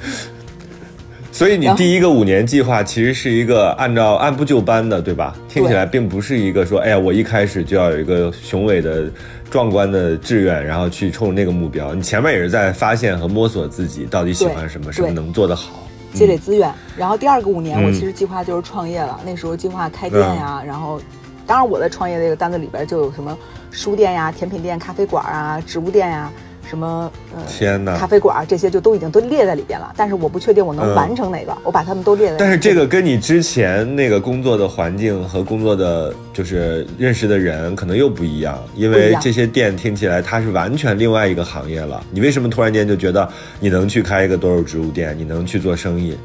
[1.42, 5.36] 所以你第一个五年计划其实是一个按照按部就班的，对吧？
[5.48, 9.10] 听起来并不是一个说，哎呀，我一开始就要有一个雄伟的、
[9.50, 11.96] 壮观的志愿，然后去冲那个目标。
[11.96, 15.84] 你前面也是在发现和摸索自己到底喜欢什么，什么能做得好。
[16.12, 16.72] 积累资源。
[16.96, 19.18] 然后第二个五年，嗯我其实计划就是创业了。
[19.26, 21.00] 那时候计划开店呀，然后，
[21.44, 23.36] 当然我的创业这个单子里边就有什么
[23.72, 26.30] 书店呀、甜品店、咖啡馆啊、植物店呀，
[26.68, 29.92] 什么呃天哪咖啡馆这些就都已经都列在里边了。
[29.96, 32.36] 但是我不确定我能嗯完成哪个，我把它们都列在。
[32.38, 42.02] 但是这个跟你之前那个工作的环境和工作的就是认识的人可能又不一样，因为这些店听起来它是完全另外一个行业了。
[42.10, 43.28] 你为什么突然间就觉得
[43.60, 46.16] 你能去开一个多肉植物店，你能去做生意？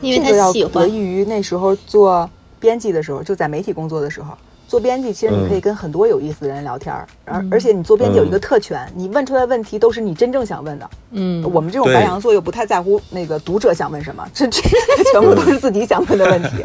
[0.00, 0.72] 因为这个要他喜欢。
[0.72, 4.36] 得益于那时候做编辑的时候，就在媒体工作的时候。
[4.72, 10.90] 做编辑，其实你可以跟很多有意思的人聊天儿，而而且你做编辑有一个特权，你问出来问题都是你真正想问的。
[11.10, 14.62] 嗯，我们这种白羊座又不太在乎那个读者想问什么，这这
[15.12, 16.64] 全部都是自己想问的问题。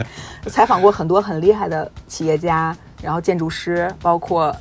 [0.50, 4.56] 采访过很多很厉害的企业家，然后建筑师，包括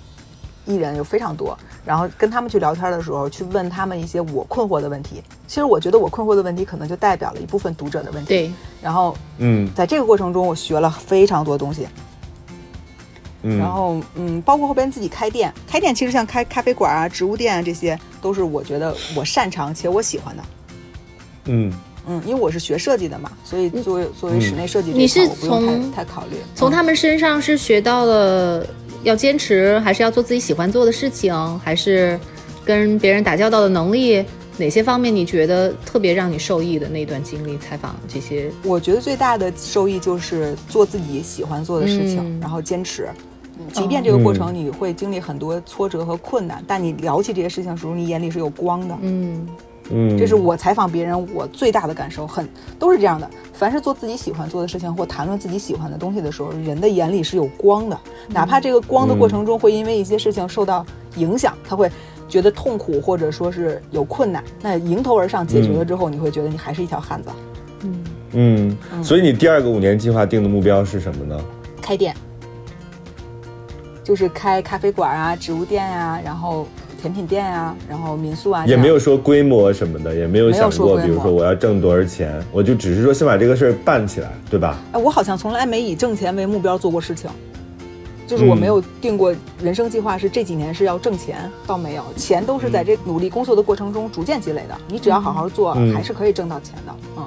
[0.65, 5.23] 艺人有非常多，然后跟他们去聊天的时候，去问他们一些我困惑的问题。
[5.47, 8.29] 其实我觉得我困惑的问题，可能就代表了一部分读者的问题。
[8.29, 11.87] 对，然后嗯，在这个过程中，我学了非常多东西。
[13.59, 20.43] 然后，嗯，包括后边自己开店，开店其实像开咖啡馆啊、植物店啊，这些都是我觉得我擅长且我喜欢的。
[21.47, 21.73] 嗯
[22.09, 28.67] 嗯，因为我是学设计的嘛，所以作为作为室内设计，你是从太考虑，从他们身上是学到了
[29.03, 32.19] 要坚持，还是要做自己喜欢做的事情，还是
[32.65, 34.25] 跟别人打交道的能力？
[34.59, 37.59] 哪些方面你觉得特别让你受益的那段经历？
[37.59, 43.07] 采访这些，我觉得最大的受益就是做自己喜欢做的事情，然后坚持。
[43.73, 48.97] 即便这个过程你会经历很多挫折和困难，但你聊起这些事情的时候，你眼里是有光的。
[49.01, 49.47] 嗯
[49.91, 53.31] 嗯，这是我采访别人我最大的感受，很都是这样的。
[53.53, 60.85] 凡是做自己喜欢做的事情或谈论自己喜欢的东西的时候，人的眼里是有光的，哪怕这个光的过程中会因为一些事情受到
[61.17, 61.89] 影响，他会
[62.29, 67.29] 觉得痛苦或者说是有困难，那迎头而上解决了之后，你会觉得你还是一条汉子。
[67.83, 71.41] 嗯嗯，所以你第二个五年计划定的目标是什么呢？
[71.81, 72.13] 开店。
[74.07, 76.65] 就是开咖啡馆啊、植物店呀，然后
[77.03, 84.79] 甜品店呀，然后民宿啊，也没有说规模什么的，也没有想过，比如说我要挣多少钱，我就只是说先把这个事儿办起来，对吧？
[84.93, 87.29] 哎，我好像从来没以挣钱为目标做过事情，
[88.29, 96.95] 就是我没有定过人生计划，是这几年是要挣钱，倒没有，钱都是在这努力工作的过程中逐渐积累的，你只要好好做，还是可以挣到钱的。
[97.17, 97.27] 嗯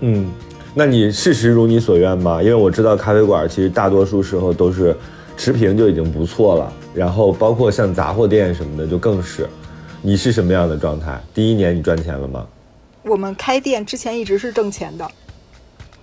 [0.00, 0.30] 嗯，
[0.72, 2.42] 那你事实如你所愿吗？
[2.42, 4.96] 因为我知道咖啡馆其实大多数时候都是。
[5.36, 9.48] 持平就已经不错了，然后包括像杂货店什么的就更是。
[10.02, 11.20] 你是什么样的状态？
[11.34, 12.46] 第一年你赚钱了吗？
[13.02, 15.10] 我们开店之前一直是挣钱的，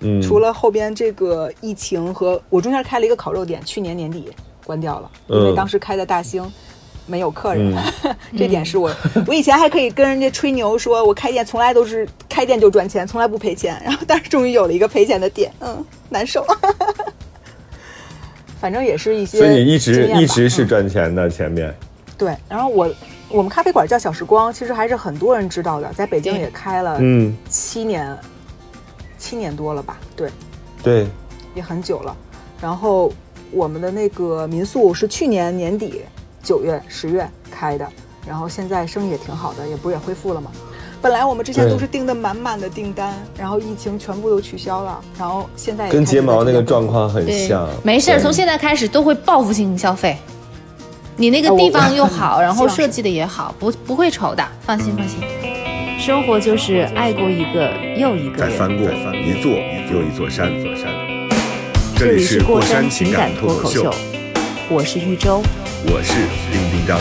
[0.02, 4.30] 嗯，除了后边这个疫情和我中间开了一个烤肉店，去年年底
[4.65, 6.50] 关掉了，因为当时开在大兴，
[7.06, 7.74] 没有客人。
[8.38, 8.93] 这点是我，
[9.28, 13.82] 我以前还可以跟人家吹牛说，我开店从来都是开店就赚钱，从来不赔钱。
[13.86, 16.46] 然后但是终于有了一个赔钱的店，嗯，难受。
[18.63, 21.76] 反正也是一些，所以你一直一直是赚钱的前面。
[22.17, 22.89] 对，然后我
[23.28, 28.17] 我们咖啡馆叫小时光，其实还是很多人知道的，在北京也开了嗯七年，
[29.17, 29.97] 七年多了吧？
[30.15, 30.30] 对，
[30.82, 31.08] 对，
[31.54, 32.15] 也很久了。
[32.62, 33.12] 然后
[33.52, 36.04] 我们的那个民宿是去年年底
[36.41, 37.86] 九月十月开的，
[38.26, 40.49] 然后现在生意也挺好的，也不是也恢复了吗？
[41.04, 47.68] 本来我们之前都是订的满满的订单，然后疫情全部都取消了，然后现在跟睫毛那个状况很像。
[47.84, 50.16] 没事，从现在开始都会报复性消费。
[51.18, 55.20] 你那个地方又好， 然后设计的也好，不不会丑的，放心放心。
[56.00, 59.52] 生活就是爱过一个又一个，再翻过一座
[59.92, 60.50] 又一座山。
[61.98, 63.94] 这里是过山情感脱口秀，
[64.70, 65.44] 我是玉州，
[65.86, 66.13] 我是
[66.50, 66.98] 丁丁张。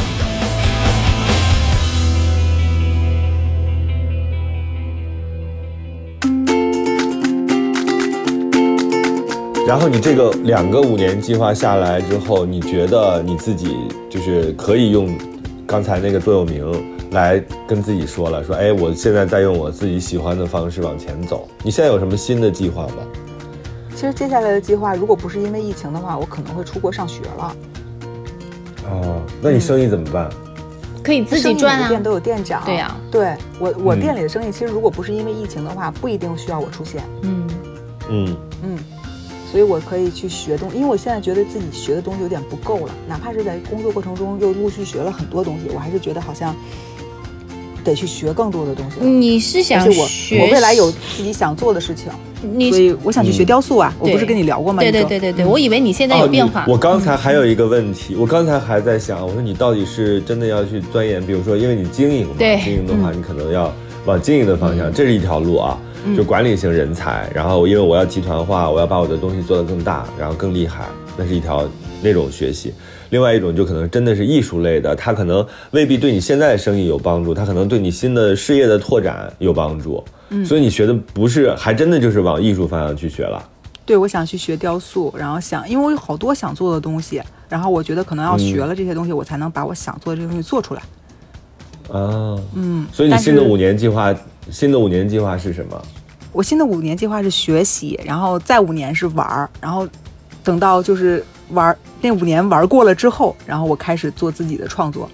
[9.66, 13.76] 然后你这个两个五年计划下来之后，你觉得你自己
[14.10, 15.16] 就是可以用
[15.66, 21.48] 刚才那个座右铭来跟自己说了，说哎，我现在在用我自己喜欢的方式往前走。
[21.62, 22.94] 你现在有什么新的计划吗？
[23.94, 27.56] 其实接下来的计划，如果不是因为疫情的话，我可能会出国上学了。
[28.90, 30.28] 哦，那你生意怎么办？
[31.04, 31.88] 可以自己赚啊。
[31.88, 32.64] 店都有店长。
[32.64, 37.04] 对呀，对我我店里的生意，其实如果不是因为疫情的话，不一定需要我出现。
[37.22, 37.46] 嗯
[38.10, 38.78] 嗯嗯。
[39.52, 46.56] 所以我可以去学东，因为我现在觉得自己学的东西有点不够了，哪怕是在工作过程中又陆续学了很多东西，我还是觉得好像
[47.84, 48.98] 得去学更多的东西。
[49.06, 50.08] 你是想我
[50.40, 52.10] 我未来有自己想做的事情，
[52.70, 53.94] 所以我想去学雕塑啊。
[53.98, 54.80] 我不是跟你聊过吗？
[54.80, 56.64] 对对对对对，我以为你现在有变化。
[56.66, 63.70] 我刚才还有一个问题，我刚才还在想，我说你到底是真的要去钻研，比如说因为你经营嘛，经营的话你可能要
[64.06, 65.78] 往经营的方向，这是一条路啊。
[66.16, 70.86] 就管理型人才，然后因为我要集团化，我要把我的东西做得更大，然后更厉害，
[71.16, 71.68] 那是一条
[72.02, 72.72] 那种学习。
[73.10, 80.02] 另外一种就可能真的是艺术类的，它可能未必对你现在的生意有帮助，它可能对你新的事业的拓展有帮助。
[80.30, 83.42] 嗯，所以你学的不是，还真的就是往艺术方向去学了。
[83.84, 90.80] 对，我想去学雕塑，然后想，因为我有好多想做的东西，然后我觉得可能要学了这些东西，我才能把我想做的这些东西做出来。
[91.90, 94.14] 啊，嗯，所以你新的五年计划，
[94.50, 95.82] 新的五年计划是什么？
[96.32, 99.86] 我新的五年计划是学习，然后再五年是玩儿，然后
[100.42, 105.08] 等到就是玩那五年玩过了之后，然后我开始做自己的创作，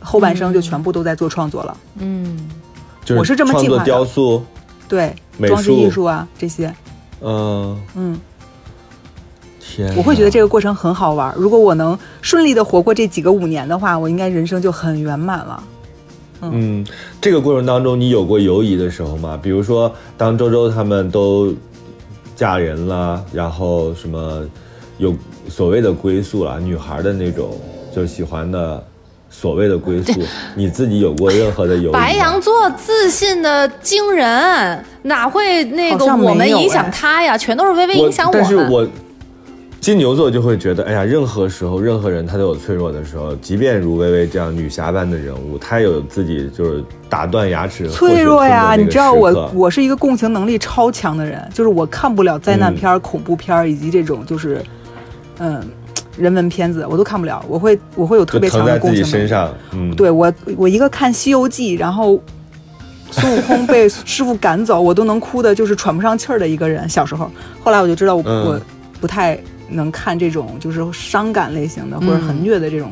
[0.00, 1.76] 后半生就全部都在做创作了。
[1.98, 2.48] 嗯，
[3.04, 4.42] 就是我是这么创作计划的雕塑，
[4.88, 6.74] 对，美装饰术艺术啊这些，
[7.20, 8.18] 嗯，嗯，
[9.60, 11.34] 天，我会觉得这个过程很好玩。
[11.36, 15.62] 如果我能顺利的活过这几个五年的话，我应该人生就很圆满了。
[16.52, 16.86] 嗯，
[17.20, 19.38] 这个过程当中，你有过犹疑的时候吗？
[19.42, 21.54] 比如说，当周周他们都
[22.34, 24.42] 嫁人了，然后什么
[24.98, 25.14] 有
[25.48, 27.50] 所谓的归宿了，女孩的那种
[27.94, 28.82] 就喜欢的
[29.30, 30.20] 所谓的归宿，
[30.54, 31.92] 你自己有过任何的犹豫？
[31.92, 37.36] 白羊座自信的惊人，哪会那个我们影响哎他呀？
[37.36, 38.42] 全都是微微影响我们。
[38.42, 38.86] 但是我
[39.80, 54.60] 金牛座就会觉得，哎呀，任何时候，任何人他都有脆弱的时候，即便如薇薇这样女侠般的人物，她有自己就是打断牙齿、脆弱呀，你知道我我我是一个共情能力超强的人，就是我看不了灾难片儿、恐怖片儿以及这种就是
[55.38, 55.62] 嗯
[56.16, 57.44] 人文片子，我都看不了。
[57.46, 59.10] 我会我会有特别强的共情能力。
[59.12, 62.20] 身上，嗯，对我我一个看《西游记》，然后
[63.12, 66.88] 孙悟空被 师傅赶走，我都能哭的就是喘不上气儿的一个人。
[66.88, 67.30] 小时候，
[67.62, 68.60] 后来我就知道我、嗯我
[68.98, 72.90] 不太能看这种就是伤感类型的或者很虐的这种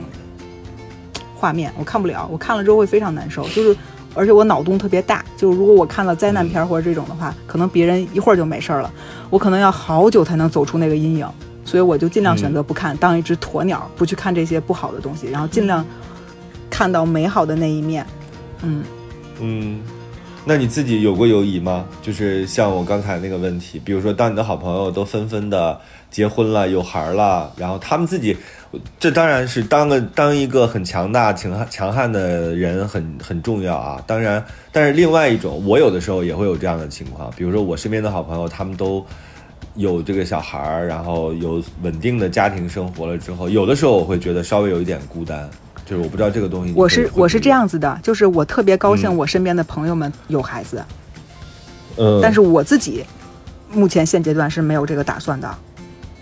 [1.34, 2.28] 画面，我看不了。
[2.30, 3.76] 我看了之后会非常难受，就是
[4.14, 8.92] 而且我脑洞特别大，就是如果我看了灾难片或者这种的话，可能别人一会儿就没事儿了，
[9.30, 11.28] 我可能要好久才能走出那个阴影。
[11.66, 15.82] 所以我就尽量选择不看，当一只鸵鸟，不去看这些不好的东西，然后尽量
[16.68, 18.06] 看到美好的那一面。
[18.62, 18.84] 嗯，
[19.40, 19.80] 嗯，
[20.44, 21.86] 那你自己有过犹疑吗？
[22.02, 25.80] 就是像我刚才那个问题，比如说，当你的好朋友都纷纷的
[26.14, 28.36] 结婚了、有孩儿了，然后他们自己，
[29.00, 34.00] 这当然是当个当一个很强大、强悍强悍的人很很重要啊。
[34.06, 39.04] 当然，但是另外一种，我有的时候也会有这样的情况，比如说我身边的好朋友，他们都。
[39.76, 45.50] 有这个小孩儿，然后有稳定的家庭生活了之后，有的时候我会觉得稍微有一点孤单，
[45.84, 46.72] 就是我不知道这个东西。
[46.76, 50.84] 我是我是这样子的，就是我特别高兴，嗯我身边的朋友们有孩子，
[51.96, 53.04] 嗯，但是我自己
[53.68, 55.52] 目前现阶段是没有这个打算的，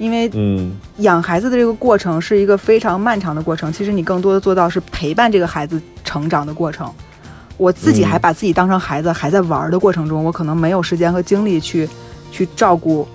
[0.02, 6.92] 因为嗯养孩子的这个过程是一个非常漫长的过程，其实你更多的做到是陪伴这个孩子成长的过程。
[7.56, 11.88] 我自己嗯还把自己当成孩子，还在玩的过程中，我可能没有时间和精力去
[12.32, 13.06] 去照顾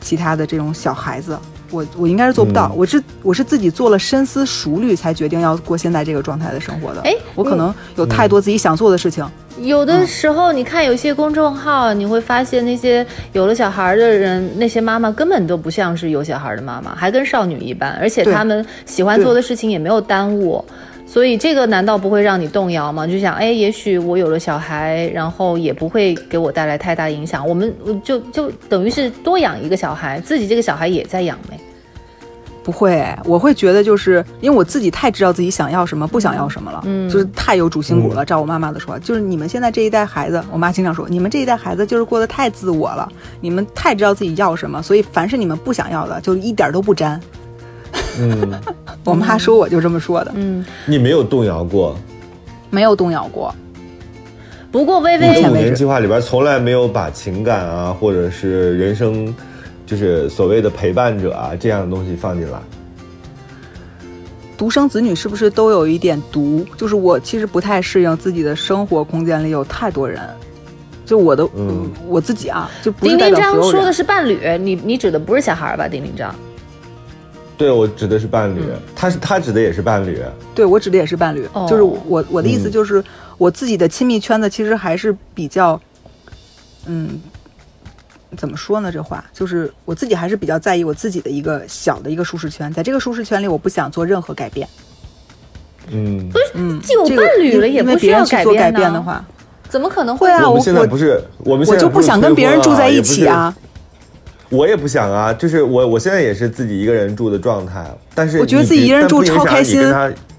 [0.00, 1.36] 其他的这种小孩子。
[1.70, 2.76] 我我应该是做不到，嗯。
[2.76, 7.00] 我是我是自己做了深思熟虑才决定要过现在这个状态的生活的。
[7.02, 9.24] 哎我可能有太多自己想做的事情，
[9.60, 18.32] 有的时候，你看有些公众号，你会发现那些有了小孩的人，那些妈妈根本都不像是有小孩的妈妈，还跟少女一般，而且对。
[18.32, 20.64] 她们喜欢做的事情也没有耽误。
[21.08, 23.06] 所以这个难道不会让你动摇吗？
[23.06, 27.48] 就想，哎，也许我有了小孩，然后也不会给我带来太大影响。
[27.48, 31.58] 我们就就等于是多养一个小孩，自己这个小孩也在养呗。
[32.62, 38.22] 不会，我会觉得就是因为我自己太知道自己想要什么，不想要什么了，嗯就是太有主心骨了。
[38.22, 47.18] 照我妈妈的说，就是你们现在这一代孩子，我妈经常说，你们这一代孩子就是过得太自我了，你们太知道自己要什么，所以凡是你们不想要的，就一点都不沾。
[48.20, 48.60] 嗯，
[49.04, 51.96] 我妈说我就这么说的，嗯，你没有动摇过。
[52.70, 53.54] 没有动摇过。
[54.70, 59.34] 不过微你微的五年计划里边从来没有把情感啊，或者是人生，
[59.86, 62.58] 就是所谓的陪伴者啊这样的东西放进来。
[64.58, 66.66] 独生子女是不是都有一点独？
[66.76, 70.20] 就是我其实不太适应自己的生活空间里有太多人，
[71.06, 73.80] 就我的，嗯我自己啊，就不是丁丁章代表所有人。
[73.80, 75.88] 说的是伴侣，你你指的不是小孩吧？
[75.88, 76.34] 丁丁章，
[77.58, 78.62] 对我指的是伴侣，
[78.94, 80.22] 他是他指的也是伴侣。
[80.54, 83.04] 对我指的也是伴侣，哦就是我我的意思嗯就是、
[83.36, 85.78] 我自己的亲密圈子其实还是比较，
[86.86, 87.20] 嗯，
[88.36, 88.92] 怎么说呢？
[88.92, 94.68] 这话就是我自己还是比较在意我自己的一个小的一个舒适圈，在这个舒适圈里，我不想做任何改变。
[95.90, 99.24] 嗯，嗯，有这个伴侣了因因为也不需要别人去做改变改变的话，
[99.68, 103.52] 怎么可能会啊我我们现在不是我们现在我就不想跟别人住在一起啊。
[104.50, 107.84] 我也不想啊，就是我我现在也是自己一个人住的状态，
[108.14, 109.82] 但是我觉得自己一个人住超开心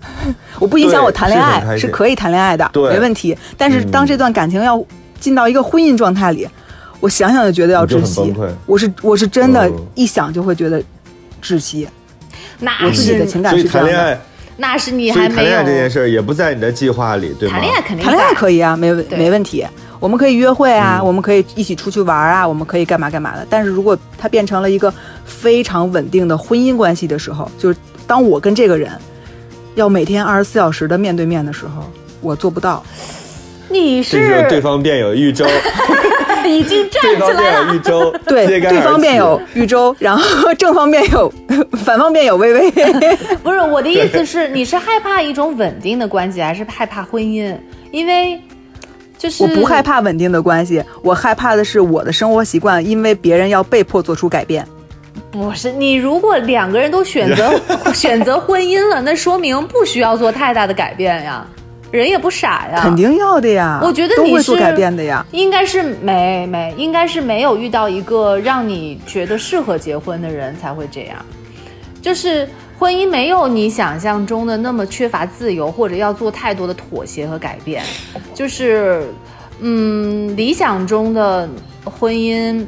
[0.60, 3.38] 我不影响我谈恋爱，是可以谈恋爱的，对没问题。
[3.58, 4.84] 但是当嗯这段感情要
[5.20, 6.48] 进到一个婚姻状态里，
[7.00, 8.34] 我想想就觉得要窒息。
[8.66, 10.82] 我是我是真的嗯，一想就会觉得
[11.44, 11.88] 窒息。
[12.60, 13.92] 那我自己的情感是这样的。
[13.92, 14.20] 谈恋爱，
[14.58, 17.56] 那是你所以谈还没有恋爱这件事儿也不在你的计划里，对吗？
[17.56, 19.66] 谈恋爱肯定谈恋爱可以啊，没问没问题。
[20.00, 23.46] 我们可以约会啊，嗯我们可以一起出去玩啊，我们可以干嘛干嘛的。
[23.50, 24.94] 但是如果它变成了一个
[25.26, 27.78] 非常稳定的婚姻关系的时候，就是
[28.08, 28.92] 当我跟这个人
[29.76, 31.84] 要每天二十四小时的面对面的时候，
[32.22, 32.84] 我做不到。
[33.70, 35.46] 你这时候对方便有一周，
[36.44, 38.20] 已经站对方起来了。
[38.26, 41.32] 对，对方而起面有豫州，然后 正方面有，
[41.86, 42.72] 反方面有微微。
[43.44, 47.56] 不是我的意思是，你是害怕一种稳定的关系，还是害怕婚姻？
[47.92, 48.42] 因为
[49.20, 49.84] 就是我不害。
[49.84, 54.66] 怕稳定的关系，我害怕的是我的生活习惯因为别人要被迫做出改变。
[55.32, 57.60] 不是你，如果两个人都选择
[57.94, 61.46] 选择婚姻了，那说明不需要做太大的改变呀，
[61.92, 65.26] 人也不傻呀，肯定要的呀，我觉得你是都会做改变的呀。
[65.32, 71.18] 应该是没没，应该是没有遇到一个让你觉得适合结婚的人才会这样。
[72.02, 72.48] 就是
[72.80, 77.84] 婚姻没有你想象中的那么缺乏自由，或者要做太多的妥协和改变。
[78.34, 79.06] 就是，
[79.60, 81.50] 嗯，理想中的
[81.84, 82.62] 婚姻，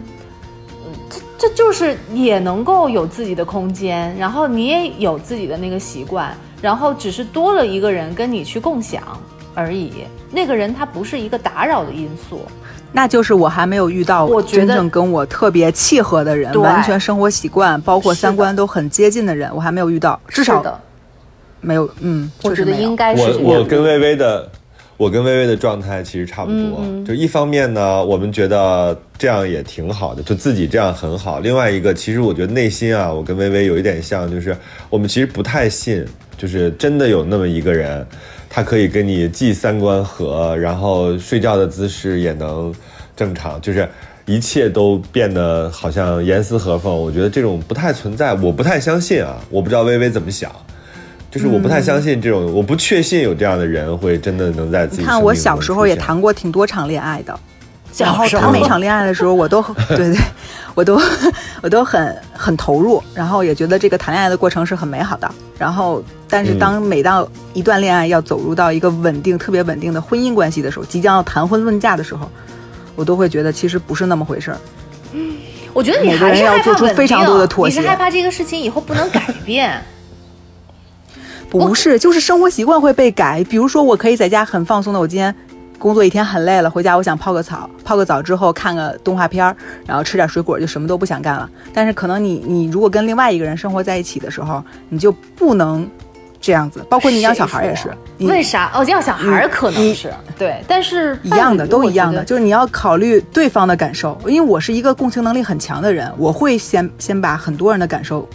[0.83, 9.01] 嗯这这就是也能够有自己的空间，然后你也有自己的那个习惯，然后只是多了一个人跟你去共享
[9.55, 10.03] 而已。
[10.29, 12.41] 那个人他不是一个打扰的因素。
[12.93, 20.79] 那就是我还没有遇到我觉得真正跟我特别契合的人，对完全生活习惯包括三观都很接近的人，我还没有遇到，至少的，
[21.61, 21.89] 没有。
[22.01, 23.21] 嗯，我觉得应该是。
[23.37, 24.49] 我我跟微微的，
[24.97, 26.83] 我跟微微的状态其实差不多。
[27.05, 31.39] 就一方面呢，我们觉得这样也挺好的，就自己这样很好。
[31.39, 34.55] 另外一个，其实我觉得内心啊，我跟微微有一点像，就是
[34.89, 36.05] 我们其实不太信，
[36.37, 38.05] 就是真的有那么一个人，
[38.51, 42.71] 他可以跟你既三观合，然后睡觉的姿势也能
[43.15, 43.87] 正常，就是。
[44.27, 50.49] 一切都变得好像严丝合缝，我觉得这种不太存在，我不太相信啊，我不知道微微怎么想。
[51.31, 57.37] 就是我不太相信这种，我不确信有这样的人会真的能在自己你看我小时候也谈过挺多场恋爱的，
[57.97, 60.17] 然后谈每场恋爱的时候，我都对对，
[60.73, 60.99] 我都
[61.61, 65.29] 我都很很投入，然后也觉得这个谈恋爱的过程是很美好的。
[65.57, 72.29] 然后，但是当每到一段恋爱要走入到一个稳定、特别稳定的婚姻关系的时候，即将要谈婚论嫁的时候，
[72.95, 74.57] 我都会觉得其实不是那么回事儿。
[75.73, 79.81] 我觉得你还是害怕要做出非常多的妥协你是害怕这个事情以后不能改变。
[81.49, 83.43] 不是，就是生活习惯会被改。
[83.43, 85.35] 比如说，我可以在家很放松的，我今天
[85.81, 89.55] 工作一天很累了，回家我想泡个澡，泡个澡之后看个动画片儿，
[89.87, 91.49] 然后吃点水果，就什么都不想干了。
[91.73, 95.89] 但是可能你你如果跟另外一个人生活在一起的时候，你就不能
[96.39, 96.85] 这样子。
[96.87, 98.69] 包括你养小孩也是，你为啥？
[98.75, 104.15] 哦，养小孩儿可能是对，但是一样的，都一样的，就是你要考虑对方的感受。
[104.27, 108.29] 因为我是一个共情能力很强的人，我会先先把很多人的感受，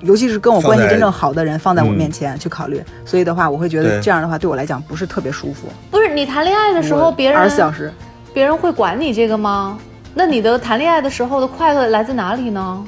[0.00, 2.82] 尤其是跟我关系真正好的人放在我嗯面前去考虑。
[3.04, 5.68] 所以的话，我会觉得这样的话对我来讲不是特别舒服。
[5.90, 7.92] 不是你谈恋爱的时候，别人二十四小时，
[8.32, 9.78] 别人会管你这个吗？
[10.14, 12.84] 那你的谈恋爱的时候的快乐来自哪里呢？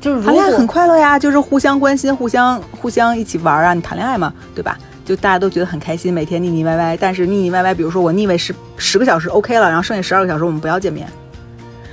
[0.00, 3.74] 就是谈恋爱很快乐呀，就是互相关心，互相互相一起玩啊。
[3.74, 4.78] 你谈恋爱嘛，对吧？
[5.04, 6.96] 就大家都觉得很开心，每天腻腻歪歪。
[7.00, 11.08] 但是腻腻歪歪，比如说我腻歪十十个小时 OK 了，然后剩下十二个小时我们不要见面。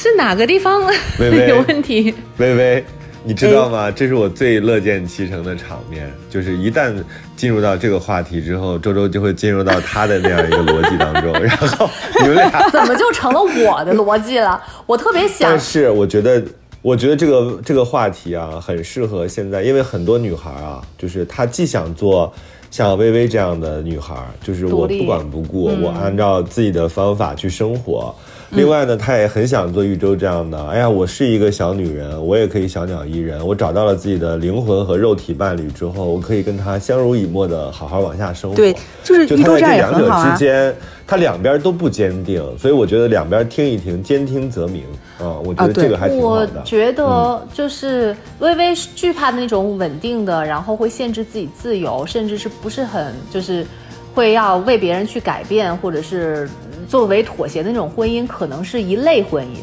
[0.03, 0.85] 是哪个地方
[1.17, 2.13] 微微 有问题？
[2.37, 2.83] 微微，
[3.23, 3.89] 你知哎道吗？
[3.89, 6.93] 这是我最乐见其成的场面，就是一旦
[7.37, 11.89] 进入到这个话题之后，周周就会进入到他的那样一个逻辑当中， 然后
[12.19, 14.61] 你们俩怎么就成了我的逻辑了？
[14.85, 16.43] 我特别想但是我觉得，
[16.81, 22.33] 我觉得这个这个话题啊，很适合现在，因为很多女孩啊，就是她既想做
[22.69, 28.13] 像薇薇这样的女孩，就是我不管不顾，嗯我按照自己的方法去生活。
[28.55, 30.63] 另外呢，她也很想做玉州这样的。
[30.67, 33.45] 哎呀，我是一个小女人，我也可以小鸟依人。
[33.45, 38.55] 我找到了自己的灵魂和肉体伴侣之后，我可以跟他相濡以沫的好好往下生活。
[38.55, 38.73] 对，
[39.03, 40.37] 就是就他在玉州这样两者之。
[40.37, 40.75] 间，
[41.07, 44.83] 他两边都不坚定，所以我觉得两边听一听，兼听则明
[45.19, 46.59] 啊，我觉得这个还挺好我的。
[46.59, 53.65] 我觉得就是微微是惧怕那种稳定的，然后会限制自己自由，甚至是不是很就是
[54.13, 56.49] 会要为别人去改变，或者是
[56.87, 59.59] 作为妥协的那种婚姻，可能是一类婚姻。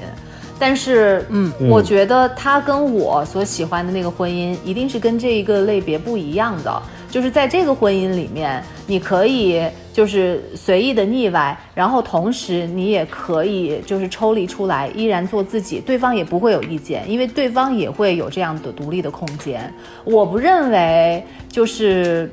[0.59, 6.83] 但是，嗯，我觉得他跟我所喜欢的那个婚姻，一定是跟这一个类别不一样的。
[7.11, 9.61] 就是在这个婚姻里面，你可以
[9.93, 19.73] 就是随意的腻歪，然后同时你也可以就是抽离出来，依然做自己，对方也不会有意见，因为对方也会有这样的独立的空间。
[20.05, 22.31] 我不认为就是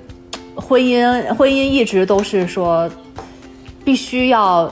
[0.54, 2.88] 婚姻，婚姻一直都是说
[3.88, 4.70] 必须要。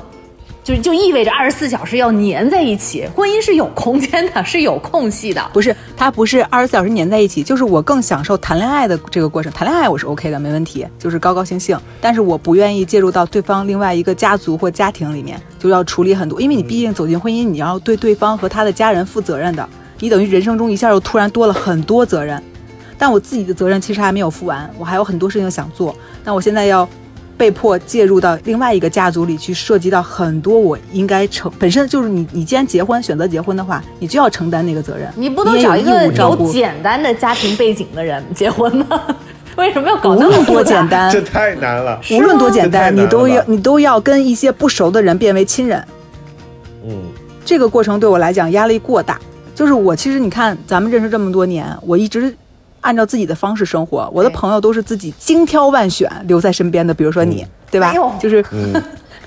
[0.62, 5.40] 就就意味着二十四小时要粘在一起，婚姻是有空间的，是有空隙的。
[5.54, 9.52] 不是，它不是二十四小时粘在一起，就是我更享受谈恋爱的这个过程。
[9.54, 11.80] 谈恋爱我是 OK 的，没问题，就是高高兴兴。
[12.02, 22.42] 但是我不愿意介入到对方另外一个家族或家庭里面，就要处理很多，因为你毕竟走进婚姻，你要对对方和他的家人负责任的，你等于人生中一下又突然多了很多责任。
[22.98, 25.96] 但我自己的责任其实还没有负完，我还有很多事情想做。
[26.24, 26.90] 但我现在要
[27.38, 35.08] 被迫介入到另外一个家族里去，涉及到很多我应该承，本身就是你，你既然结婚选择结婚的话，你就要承担那个责任。
[35.16, 39.02] 你不能找一个有简单的家庭背景的人结婚吗？
[39.58, 42.00] 为什么要搞无那么论多简单，这太难了。
[42.12, 45.82] 无论多简单，你都要你都要跟一些不熟的人变为亲人。
[46.86, 47.02] 嗯，
[47.46, 49.20] 这个过程对我来讲压力过大。
[49.54, 52.36] 就是我其实你看，咱们认识这么多年，我一直
[52.86, 54.08] 按照自己的方式生活。
[54.14, 57.92] 我的朋友都是自己精挑万选留在身边的，比如说你，对吧？
[58.20, 58.72] 就是嗯，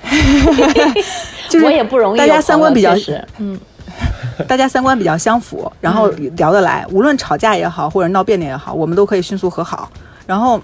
[1.49, 2.95] 就是我也不容易有大家，三观比较
[3.37, 3.59] 嗯，
[4.47, 6.07] 大家三观比较相符，然后
[6.37, 9.91] 聊得来，无论吵架也好，或者闹别扭也好，我们都可以迅速和好，
[10.25, 10.59] 然后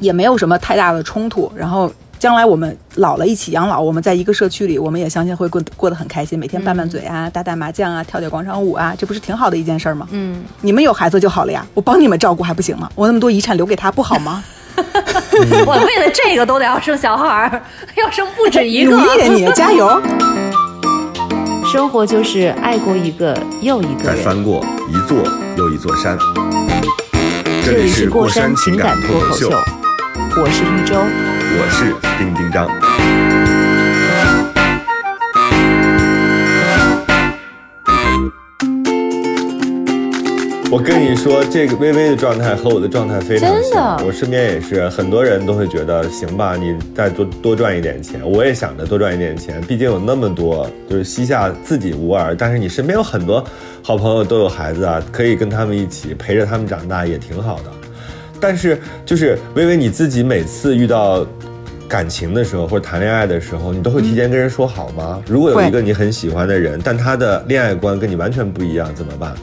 [0.00, 1.50] 也没有什么太大的冲突。
[1.54, 10.06] 然后将来我们老了一起养老，我们在一个社区里，我们也相信会过过得很开心，每天拌拌嘴啊，打打麻将啊，跳跳广场舞啊，这不是挺好的一件事儿吗？
[10.10, 12.90] 嗯，你们有孩子就好了呀，我帮你们照顾还不行吗？
[12.94, 14.42] 我那么多遗产留给他不好吗？
[14.78, 17.62] 我为了这个都得要生小孩儿，
[17.96, 18.96] 要生不止一个。
[18.96, 20.00] 努力呀你，加油！
[21.70, 24.16] 生活就是爱过一个又一个人。
[24.16, 25.18] 再翻过一座
[25.56, 26.16] 又一座山。
[27.64, 29.50] 这里是过山情感脱口秀，
[30.40, 31.37] 我是玉州。
[31.50, 32.68] 我是丁丁张。
[40.70, 44.06] 我跟你说，这个微微的状态和我的状态非常真的像。
[44.06, 48.20] 我身边也是很多人都会觉得，行吧，你再多多赚一点钱。
[48.22, 53.42] 我也想着多赚一点钱，毕竟有那么多，就是膝下自己无儿，但是你身边有很多
[53.82, 57.72] 好朋友都有孩子啊，可以跟他们一起陪着他们长大，也挺好的。
[58.40, 61.26] 但是就是微微你自己每次遇到
[61.88, 65.22] 感情的时候或者谈恋爱的时候，你都会提前跟人说好吗？
[65.26, 69.34] 如果有一个你很喜欢的人，但他的恋爱观跟你完全不一样，怎么办？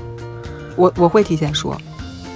[0.76, 1.76] 我我会提前说，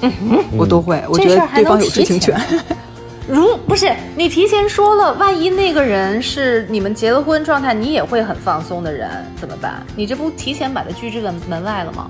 [0.01, 0.11] 嗯
[0.57, 2.35] 我都会，我觉得对方有知情权。
[3.27, 9.07] 如不是你提前说了，万一那个人是你们结了婚状态，你也会很放松的人，
[9.39, 9.85] 怎么办？
[9.95, 12.09] 你这不提前把他拒之门门外了吗？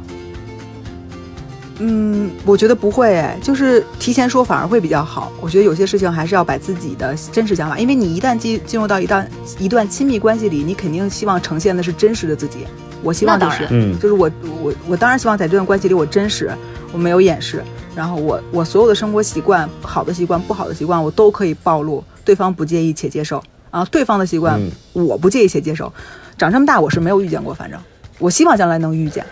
[1.80, 5.32] 嗯，我觉得不会，哎，就是提前说反而会比较好。
[5.40, 12.68] 我觉得有些事情还是要把自己的真实想法，因为你一旦进进入到一段一段亲密关系里，你肯定希望呈现的是真实的自己。
[13.02, 14.30] 我希望就是就是我
[14.62, 16.52] 我我当然希望在这段关系里我真实，
[16.92, 17.64] 我没有掩饰，
[17.96, 23.42] 然后我我所有的生活习惯，好的习惯、不好的习惯，我都可以暴露，对方不介意且接受。
[23.72, 25.92] 然后对方的习惯，嗯我不介意且接受。
[26.38, 27.80] 长这么大，我是没有遇见过，反正
[28.18, 29.26] 我希望将来能遇见。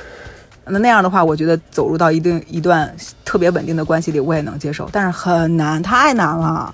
[0.70, 2.93] 那那样的话，我觉得走入到一定一段
[3.24, 6.74] 特别稳定的关系里，我也能接受，但是很难，太难了。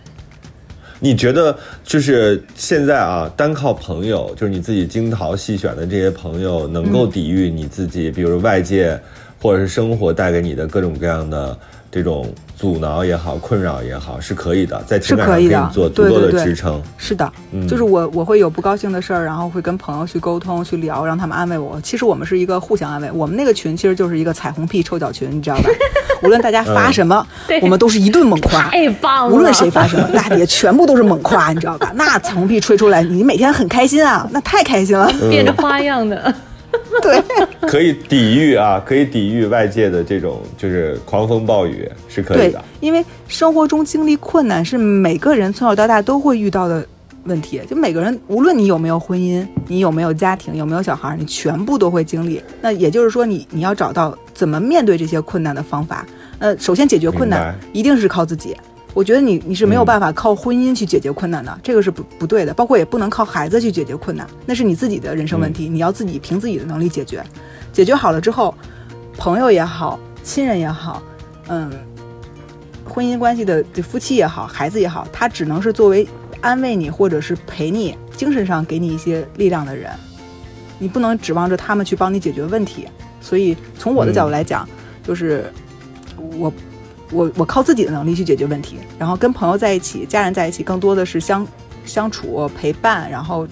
[0.99, 8.97] 你觉得就是现在啊，单靠朋友，就是你自己精挑细选的这些朋友，能够抵御你自己，比如外界
[9.41, 11.57] 或者是生活带给你的各种各样的
[11.93, 12.27] 这种
[12.57, 16.81] 阻挠也好、困扰也好，是可以的，在情感上给你做足够的对对对支撑。
[16.97, 21.79] 是的，嗯就是我我会有不高兴的事儿，然后会跟朋友去沟通、去聊，让他们安慰我。
[21.81, 25.69] 其实我们是一个互相安慰，我们那个群其实就是一个彩虹屁臭脚群，你知道吧？
[26.23, 28.69] 无论大家 发什么， 对我们都是一顿猛夸。
[28.69, 29.35] 太棒了！
[29.35, 31.91] 无论谁发什么，大底下全部都是猛夸，你知道吧？
[31.93, 35.11] 那彩虹屁吹出来，你每天很开心啊，那太开心了。
[35.29, 36.33] 变着花样的，
[37.01, 37.21] 对，
[37.67, 46.85] 可以抵御啊，可以抵御外界的这种就是狂风暴雨，是可以对的。，因为生活中经历困难是每个人从小到大都会遇到的
[47.25, 52.41] 问题，就每个人无论你有没有婚姻，你有没有家庭，有没有小孩，你全部都会经历。
[52.61, 56.05] 那也就是说你，你要找到怎么面对这些困难的方法。
[56.39, 58.55] 呃，首先解决困难一定是靠自己。
[58.93, 62.53] 我觉得你你是没有嗯办法靠婚姻去解决困难的，这个是不不对的。
[62.53, 67.23] 包括也不能靠孩子去解决困难，那是你自己的人生问题，你要自己凭自己的能力解决。
[67.71, 68.53] 解决好了之后，
[69.17, 71.01] 朋友也好，亲人也好，
[71.47, 71.71] 嗯，
[72.85, 76.07] 婚姻关系的这夫妻也好，孩子也好，他只能是作为
[76.41, 79.91] 安慰你或者是陪你，精神上给你一些力量的人，
[80.77, 82.87] 你不能指望着他们去帮你解决问题。
[83.19, 84.67] 所以从我的角度来讲，
[85.01, 85.51] 就是
[86.37, 86.53] 我
[87.13, 91.47] 我我靠自己的能力去解决问题，然后跟朋友在一起、家人在一起，更多的是相
[91.85, 93.47] 相处、陪伴，然后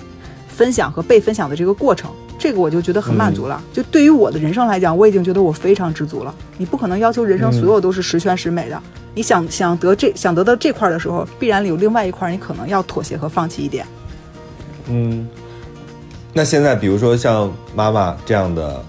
[0.47, 2.11] 分享和被分享的这个过程。
[2.39, 3.61] 这个我就觉得很满足了。
[3.71, 6.33] 就对于我的人生来讲，我已经觉得我非常知足了。
[6.57, 8.81] 你不可能要求人生所有都是十全十美的。
[9.13, 13.85] 你想想得这想得到这块儿的时候，必然有另外一块儿你可能要妥协和放弃一点。
[14.87, 15.29] 嗯，
[16.33, 18.83] 那现在比如说像妈妈这样的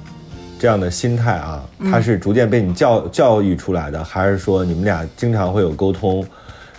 [0.62, 1.60] 这样的心态啊，
[1.90, 6.24] 他是逐渐被你教教育出来的，还是说你们俩经常会有沟通，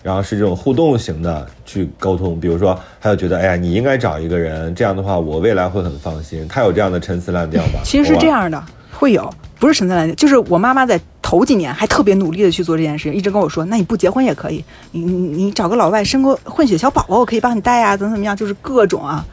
[0.02, 2.40] 然后是这种互动型的去沟通？
[2.40, 6.48] 比如说，他就觉得，哎呀，你应该找一个人，这样的话我未来会很放心。
[6.48, 7.82] 他有这样的陈词滥调吗？
[7.84, 9.30] 其实是这，样的，会有，
[9.60, 19.26] 不是陈词滥调，就是我妈妈在头几年还特别努力的去做这件事情，一直跟我说，那你不结婚也可以，你你你找个老外生个混血小宝宝，我可以帮你带呀，怎么怎么样，就是各种啊，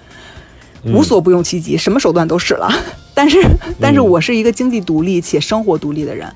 [0.87, 2.69] 无所不用其极，什么手段都使了。
[3.21, 3.39] 但是
[3.79, 6.27] 但是我是一个经济独立且生活独立的人，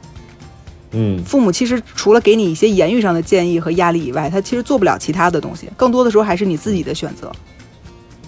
[0.91, 7.33] 嗯父母其实除了给你一些言语上的建议和压力以外，他其实做不了其他的东西，更多的时候还是你自己的选择。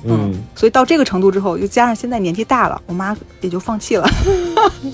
[0.05, 4.09] 嗯，所以到这个程度之后，又加上现在年纪大了，我妈也就放弃了。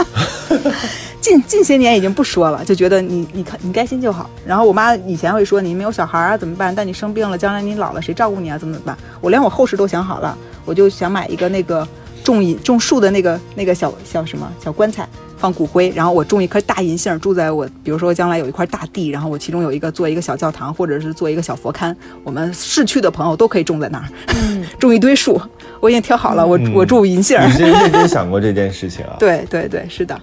[1.21, 4.29] 近近些年已经不说了，就觉得你你看你开心就好。
[4.45, 6.75] 然后我妈以前会说你没有小孩啊怎么办？
[6.75, 8.59] 但你生病了，将来你老了谁照顾你啊？
[8.59, 8.99] 怎么怎么办？
[9.21, 11.87] 我连我后事都想好了，我就想买一个那个
[12.23, 15.09] 种银种树的那个那个小小什么小棺材。
[15.43, 21.93] 放骨灰，然后我种一棵大银杏，住在我，比如说将来有一块大地，然后我其中有一个做一个小教堂，或者是做一个小佛龛，
[22.23, 24.07] 我们逝去的朋友都可以种在那儿，
[24.79, 25.43] 种一堆树，
[25.81, 27.37] 我已经挑好了，我嗯我种银杏。
[27.45, 29.17] 你是认真想过这件事情啊？
[29.19, 30.17] 对对对，是的，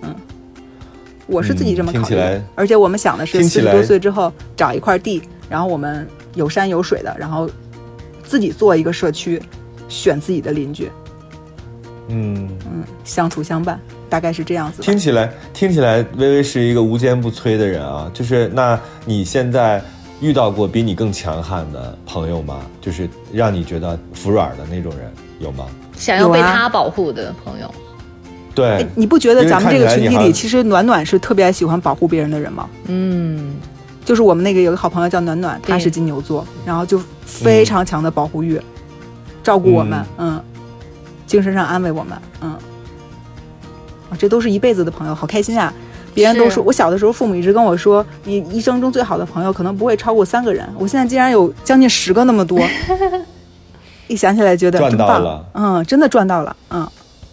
[0.00, 0.14] 嗯，
[1.26, 7.46] 我是自己这么考虑来而且我们想的是四十多岁之后找一块地，然后我们有山有水的，然后
[8.24, 9.38] 自己做一个社区，
[9.86, 10.90] 选自己的邻居，
[12.08, 14.82] 嗯，嗯，相处相伴，大概是这样子。
[14.82, 18.10] 听起来听起来，微微是一个无坚不摧的人啊。
[18.12, 19.82] 就是那你现在
[20.20, 22.60] 遇到过比你更强悍的朋友吗？
[22.80, 25.66] 就是让你觉得服软的那种人有吗？
[25.96, 27.72] 想要被他保护的朋友，
[28.54, 32.68] 对哎，，你不觉得咱们这个群体里，其实暖暖是特别喜欢保护别人的人吗？
[32.86, 33.54] 嗯，
[34.04, 38.60] 就是我们那个有个好朋友叫暖暖，对他是金牛座，然后就非常强的保护欲，
[39.44, 40.42] 照顾我们，嗯，
[41.32, 45.72] 精神上安慰我们，嗯，啊，这都是一辈子的朋友，好开心啊！
[46.12, 52.60] 别人都说，我小的时候父母一直跟我说，你一生中最好的朋友可能不会超过三个人，我现在竟然有将近十个那么多，
[54.08, 56.86] 一想起来觉得赚真棒到了嗯，真的赚到了，嗯，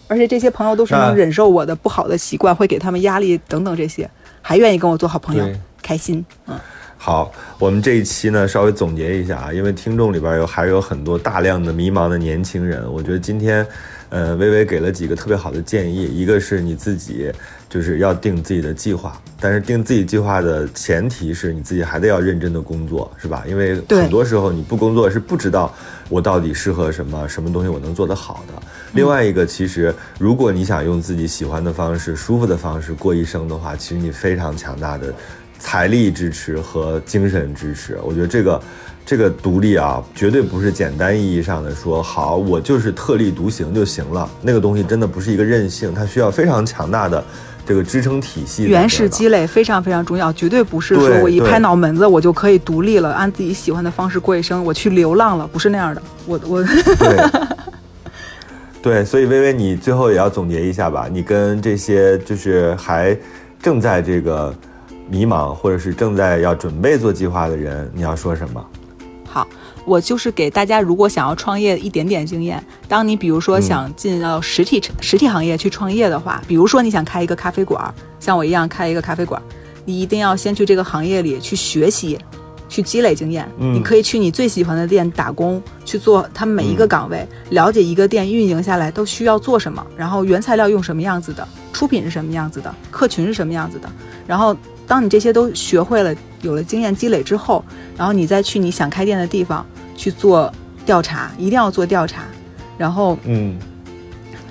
[0.08, 5.44] 而且这些朋友都是能忍受我的不好的习惯，会给他们压力等等这些，还愿意跟我做好朋友，
[5.82, 6.58] 开心，嗯。
[7.02, 13.66] 好，我们这一期呢稍微总结一下啊，因为听众里边有还有很多大量的迷茫的年轻人，我觉得今天，
[14.10, 17.32] 呃，微微给了几个特别好的建议，一个是你自己
[17.70, 23.44] 就是要定自己的计划，但是定自己计划的前提是你自己还得要认真的工作，是吧？
[23.48, 25.74] 因为很多时候你不工作是不知道
[26.10, 28.62] 我到底适合什么，什么东西我能做得好的。
[28.92, 35.14] 另外一个，其实如果你想用自己喜欢的方式、舒服的方式过一生的话，其实你非常强大的
[35.60, 37.96] 财力支持和精神支持。
[38.02, 38.60] 我觉得这个
[39.06, 44.28] 这个独立啊，绝对不是简单意义上的说好我就是特立独行就行了。
[44.42, 47.22] 那个东西真的不是一个任性，它需要非常强大的
[47.66, 48.64] 这个支撑体系。
[48.64, 56.02] 原始积累非常非常重要，绝对不是说我一拍脑门子我就可以独立了，按自己喜欢的方式过一生，我去流浪了，不是那样的。
[56.26, 56.64] 我我
[56.98, 57.30] 对，
[58.82, 61.06] 对，所以微微，你最后也要总结一下吧。
[61.10, 63.16] 你跟这些就是还
[63.62, 64.54] 正在这个
[65.10, 68.64] 迷茫，或者是正在要准备做计划的人，你要说什么？
[69.28, 69.46] 好，
[69.84, 79.42] 我就是给大家，如果想要创业一点点经验，当你比如说嗯想进到实体、实体行业去创业的话，比如说你想开一个咖啡馆，像我一样开一个咖啡馆，
[79.84, 82.16] 你一定要先去这个行业里去学习。
[82.68, 93.90] 去积累经验，嗯你可以去你最喜欢的店打工，去做他们每一个岗位，了解一个店运营下来都需要做什么，然后原材料用什么样子的，出品是什么样子的，客群是什么样子的，
[94.24, 94.56] 然后
[94.90, 96.12] 当你这些都学会了，
[96.42, 97.64] 有了经验积累之后，
[97.96, 99.64] 然后你再去你想开店的地方
[99.96, 100.52] 去做
[100.84, 102.24] 调查，一定要做调查，
[102.76, 103.56] 然后嗯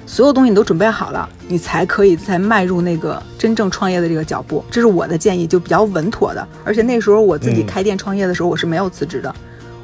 [0.05, 4.63] 所有东西你都准备好了，你才可以再迈入那个真正创业的这个脚步。
[4.71, 6.47] 这是我的建议，就比较稳妥的。
[6.63, 9.35] 而且那时候我自己嗯开店创业的时候，我是没有辞职的。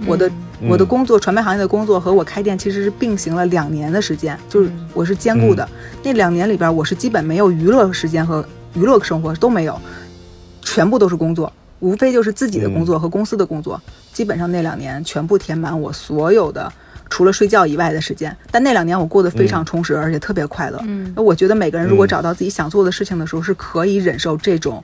[0.06, 0.30] 我的
[0.62, 5.68] 嗯我的工作，传媒行业的工作和我开店其实是并行了两年的时间，就是我是兼顾的。
[6.02, 9.80] 那两年里边，我是基本没有娱乐时间和娱乐生活都没有，
[10.76, 11.50] 全部都是工作，
[11.80, 13.82] 无非就是自己的工作和公司的工作。
[14.12, 16.70] 基本上那两年全部填满我所有的
[17.10, 18.36] 除了睡觉以外的时间。
[18.52, 20.78] 但那两年我过得非常充实，而且特别快乐。
[20.84, 24.84] 嗯那我觉得每个人如果嗯找到自己想做的事情的时候，是可以忍受这种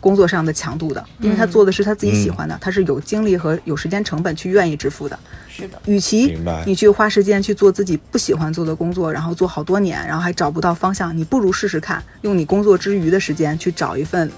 [0.00, 5.18] 工作上的强度的，因为他做的是他自己喜欢的，他是有精力和有时间成本去愿意支付的。
[5.46, 14.30] 是的，与其你去花时间去做自己不喜欢做的工作，然后做好多年，然后还找不到方向，你不如试试看，用你工作之余的时间去找一份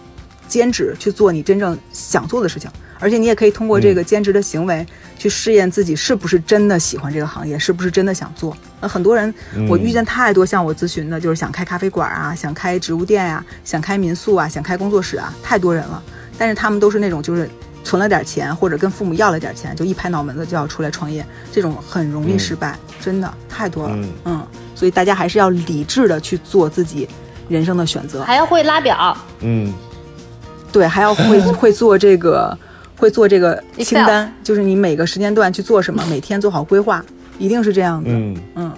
[0.50, 2.68] 兼职，去做你真正想做的事情。
[2.98, 4.86] 而且你也可以通过这个兼职的行为，
[5.16, 8.54] 去试验自己是不是真的喜欢这个行业，是不是真的想做。
[8.78, 9.32] 那很多人，
[9.66, 16.02] 我遇见太多向我咨询的，就是想开咖啡馆啊，想开植物店呀、想开民宿啊，想开工作室啊，太多人了。
[16.36, 17.48] 但是他们都是那种就是
[17.82, 23.94] 存了点钱，或者跟父母要了点钱，就一拍脑门子就要出来创业，这种很容易失败，真的太多了。
[23.96, 27.08] 嗯嗯，所以大家还是要理智的去做自己
[27.48, 28.22] 人生的选择。
[28.24, 29.72] 还要会拉表，嗯，
[30.72, 32.56] 对，还要会 会做这个，
[32.96, 37.04] 会做这个清 Excel 单，就是你每个时间段去做什么，每天做好规划，
[37.38, 38.10] 一定是这样的。
[38.10, 38.72] 嗯嗯，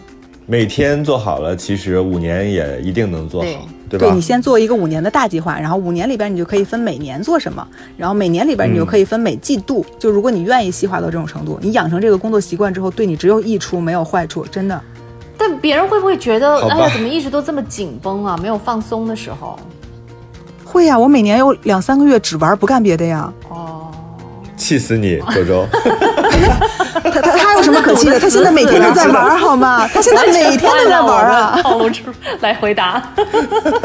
[0.47, 3.49] 每天做好了，其实五年也一定能做好，
[3.89, 4.07] 对吧？
[4.07, 7.67] 对你先做一个五年的大计划，然后五年里边你就可以分每年做什么，
[7.97, 9.85] 然后每年里边你就可以分每季度。
[9.99, 14.81] 就如果你愿意细化到这种程度，你养成这个工作习惯之后，对你只有益处没有坏处，真的。
[15.39, 18.39] 但别人会不会觉得，哎呀，怎么一直都这么紧绷啊？
[18.41, 19.59] 没有放松的时候。
[20.73, 23.31] 会呀、我每年有两三个月只玩不干别的呀。
[23.51, 23.93] 哦，
[24.63, 25.67] 气死你，周周！
[27.03, 28.19] 他他他有什么可气的？
[28.19, 29.89] 他现在每天都在玩好吗？
[29.89, 31.61] 他现在每天都在玩啊！
[31.63, 32.05] 套路出
[32.41, 33.03] 来回答。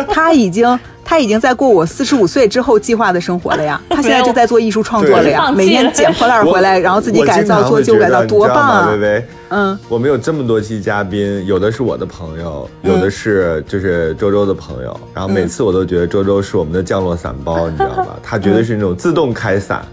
[0.07, 3.81] 他已经他已经在过我四十五岁之后计划的生活了呀。
[3.89, 8.89] 他现在就在做艺术创作了呀，每天捡破烂回来，然后自己改造做旧改造，多棒啊！
[8.91, 18.07] 微微，嗯，我们有这么多期嘉宾，有的是我的朋友，有的是就是周周的朋友，然后每次我都觉得周周是我们的降落伞包，你知道吗？
[18.21, 19.83] 他绝对是那种自动开伞。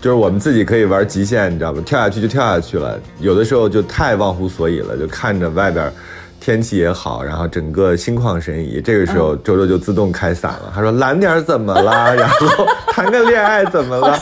[0.00, 1.82] 就是我们自己可以玩极限，你知道吗？
[1.84, 2.98] 跳下去就跳下去了。
[3.18, 5.92] 有的时候就太忘乎所以了，就看着外边
[6.40, 8.80] 天气也好，然后整个心旷神怡。
[8.80, 10.72] 这个时候周周就自动开伞了。
[10.74, 12.16] 他说：“懒点儿怎么了？
[12.16, 14.18] 然后谈个恋爱怎么了？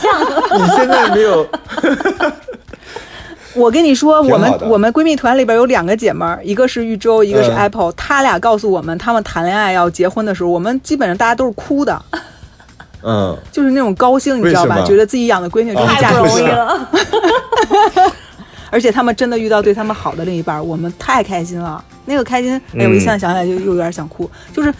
[0.57, 1.47] 你现在没有。
[3.55, 11.99] ”我跟你说，我们我们闺蜜团里边有两个姐们儿，一个是玉州，一个是嗯 Apple，、她俩告诉我们，她们谈恋爱要结婚的时候，我们基本上大家都是哭的，
[13.01, 14.81] 嗯，就是那种高兴，你知道吧？
[14.85, 16.89] 觉得自己养的闺女终于啊嫁出去了，了。
[18.71, 21.83] 而且他们真的遇到对他们好的另一半，我们太开心了。
[22.05, 24.73] 那个开心，哎，我现在想起来就又有点想哭，就是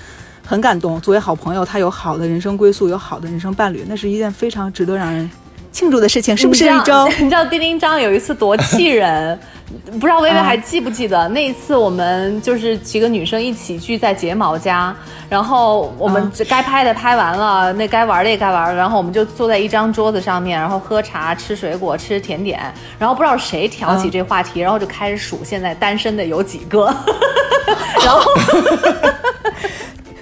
[0.45, 0.99] 很感动。
[1.01, 5.29] 作为好朋友，他有好的人生归宿，有好的人生伴侣，那是一件非常值得让人
[5.71, 6.63] 庆祝的事情，是不是？
[6.65, 7.07] 你知一周道？
[7.19, 9.39] 你知道丁丁张有一次多气人，
[9.99, 14.95] 不知道薇薇啊还记不记得、那一次我们就是几个女生一起聚在睫毛家，
[15.29, 22.59] 然后我们啊这该拍的拍完了，那该玩的也该玩了，然后我们就坐在一张桌子上面，然后喝茶、吃水果、吃甜点，
[22.97, 26.85] 然后不知道谁挑起啊这话题，然后就开始数现在单身的有几个，
[28.03, 28.21] 然后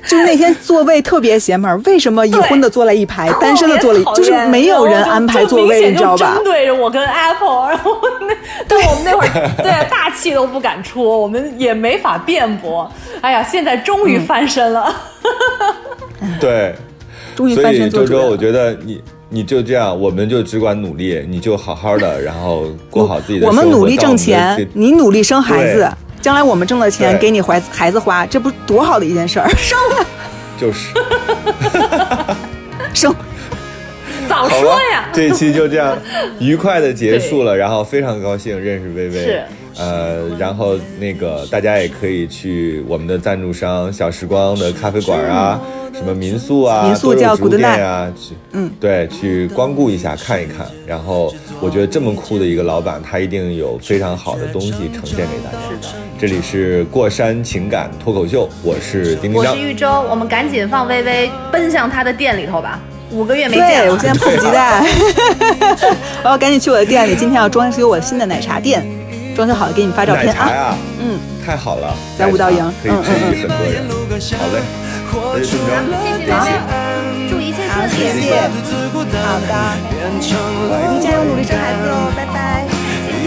[0.08, 6.44] 就是那天座位特别邪门儿，为什么已婚的坐了一排，单身的坐了就是没有人安排座位，你知道吧针？
[6.44, 8.36] 对着我跟 Apple，然后那
[8.68, 12.90] 对我们那会儿对大气都不敢出，我们也没法辩驳。
[13.22, 14.96] 哎呀，现在终于翻身了。
[16.40, 16.74] 对。
[17.36, 18.36] 终于所以翻身做主周周，我。
[18.36, 19.00] 觉得你
[19.30, 23.68] 你就这样，我们就只管努力，你就好好的，然后过好自己的我生活。
[23.68, 29.48] 我们努力挣钱，你努力生孩子对，将来我们挣了钱给你孩子孩子花，这不多好的一件事儿？
[29.56, 29.78] 生
[30.60, 30.90] 就是
[32.94, 33.16] 生，
[34.28, 35.08] 早说呀，！
[35.14, 35.98] 这一期就这样
[36.38, 39.24] 愉快的结束了， 然后非常高兴认识薇薇。
[39.24, 39.42] 是。
[39.78, 45.62] 呃，然后那个大家也可以去我们的赞助商小时光的咖啡馆啊，
[45.94, 50.68] 什么民宿啊、民宿叫多肉植物 Good 店啊，去嗯，对，去光顾一下看一看。
[50.86, 55.58] 然后我觉得这么酷的一个老板，他一定有非常好的东西呈现给大家。
[55.70, 59.56] 是的，这里是过山情感脱口秀，我是丁丁我是。
[59.56, 62.80] 玉州，我们赶紧放微微奔向他的店里头吧。
[63.12, 63.94] 五个月没见了。
[63.94, 64.82] 我现，在迫不及待，
[66.24, 68.84] 我要 赶紧去我的店里，今天要装修我新的奶茶店，
[69.36, 70.34] 装修好了给你们发照片啊。
[70.34, 72.74] 奶茶呀，嗯，太好了，在五道营。
[72.82, 73.86] 可以治愈很多人。
[73.88, 74.58] 好嘞，
[75.14, 77.94] 那就这么着，谢谢薇薇，祝一切顺利。
[77.94, 78.34] 谢谢。
[79.22, 79.54] 好的，
[80.10, 82.47] 你加油努力生孩子哦，拜拜。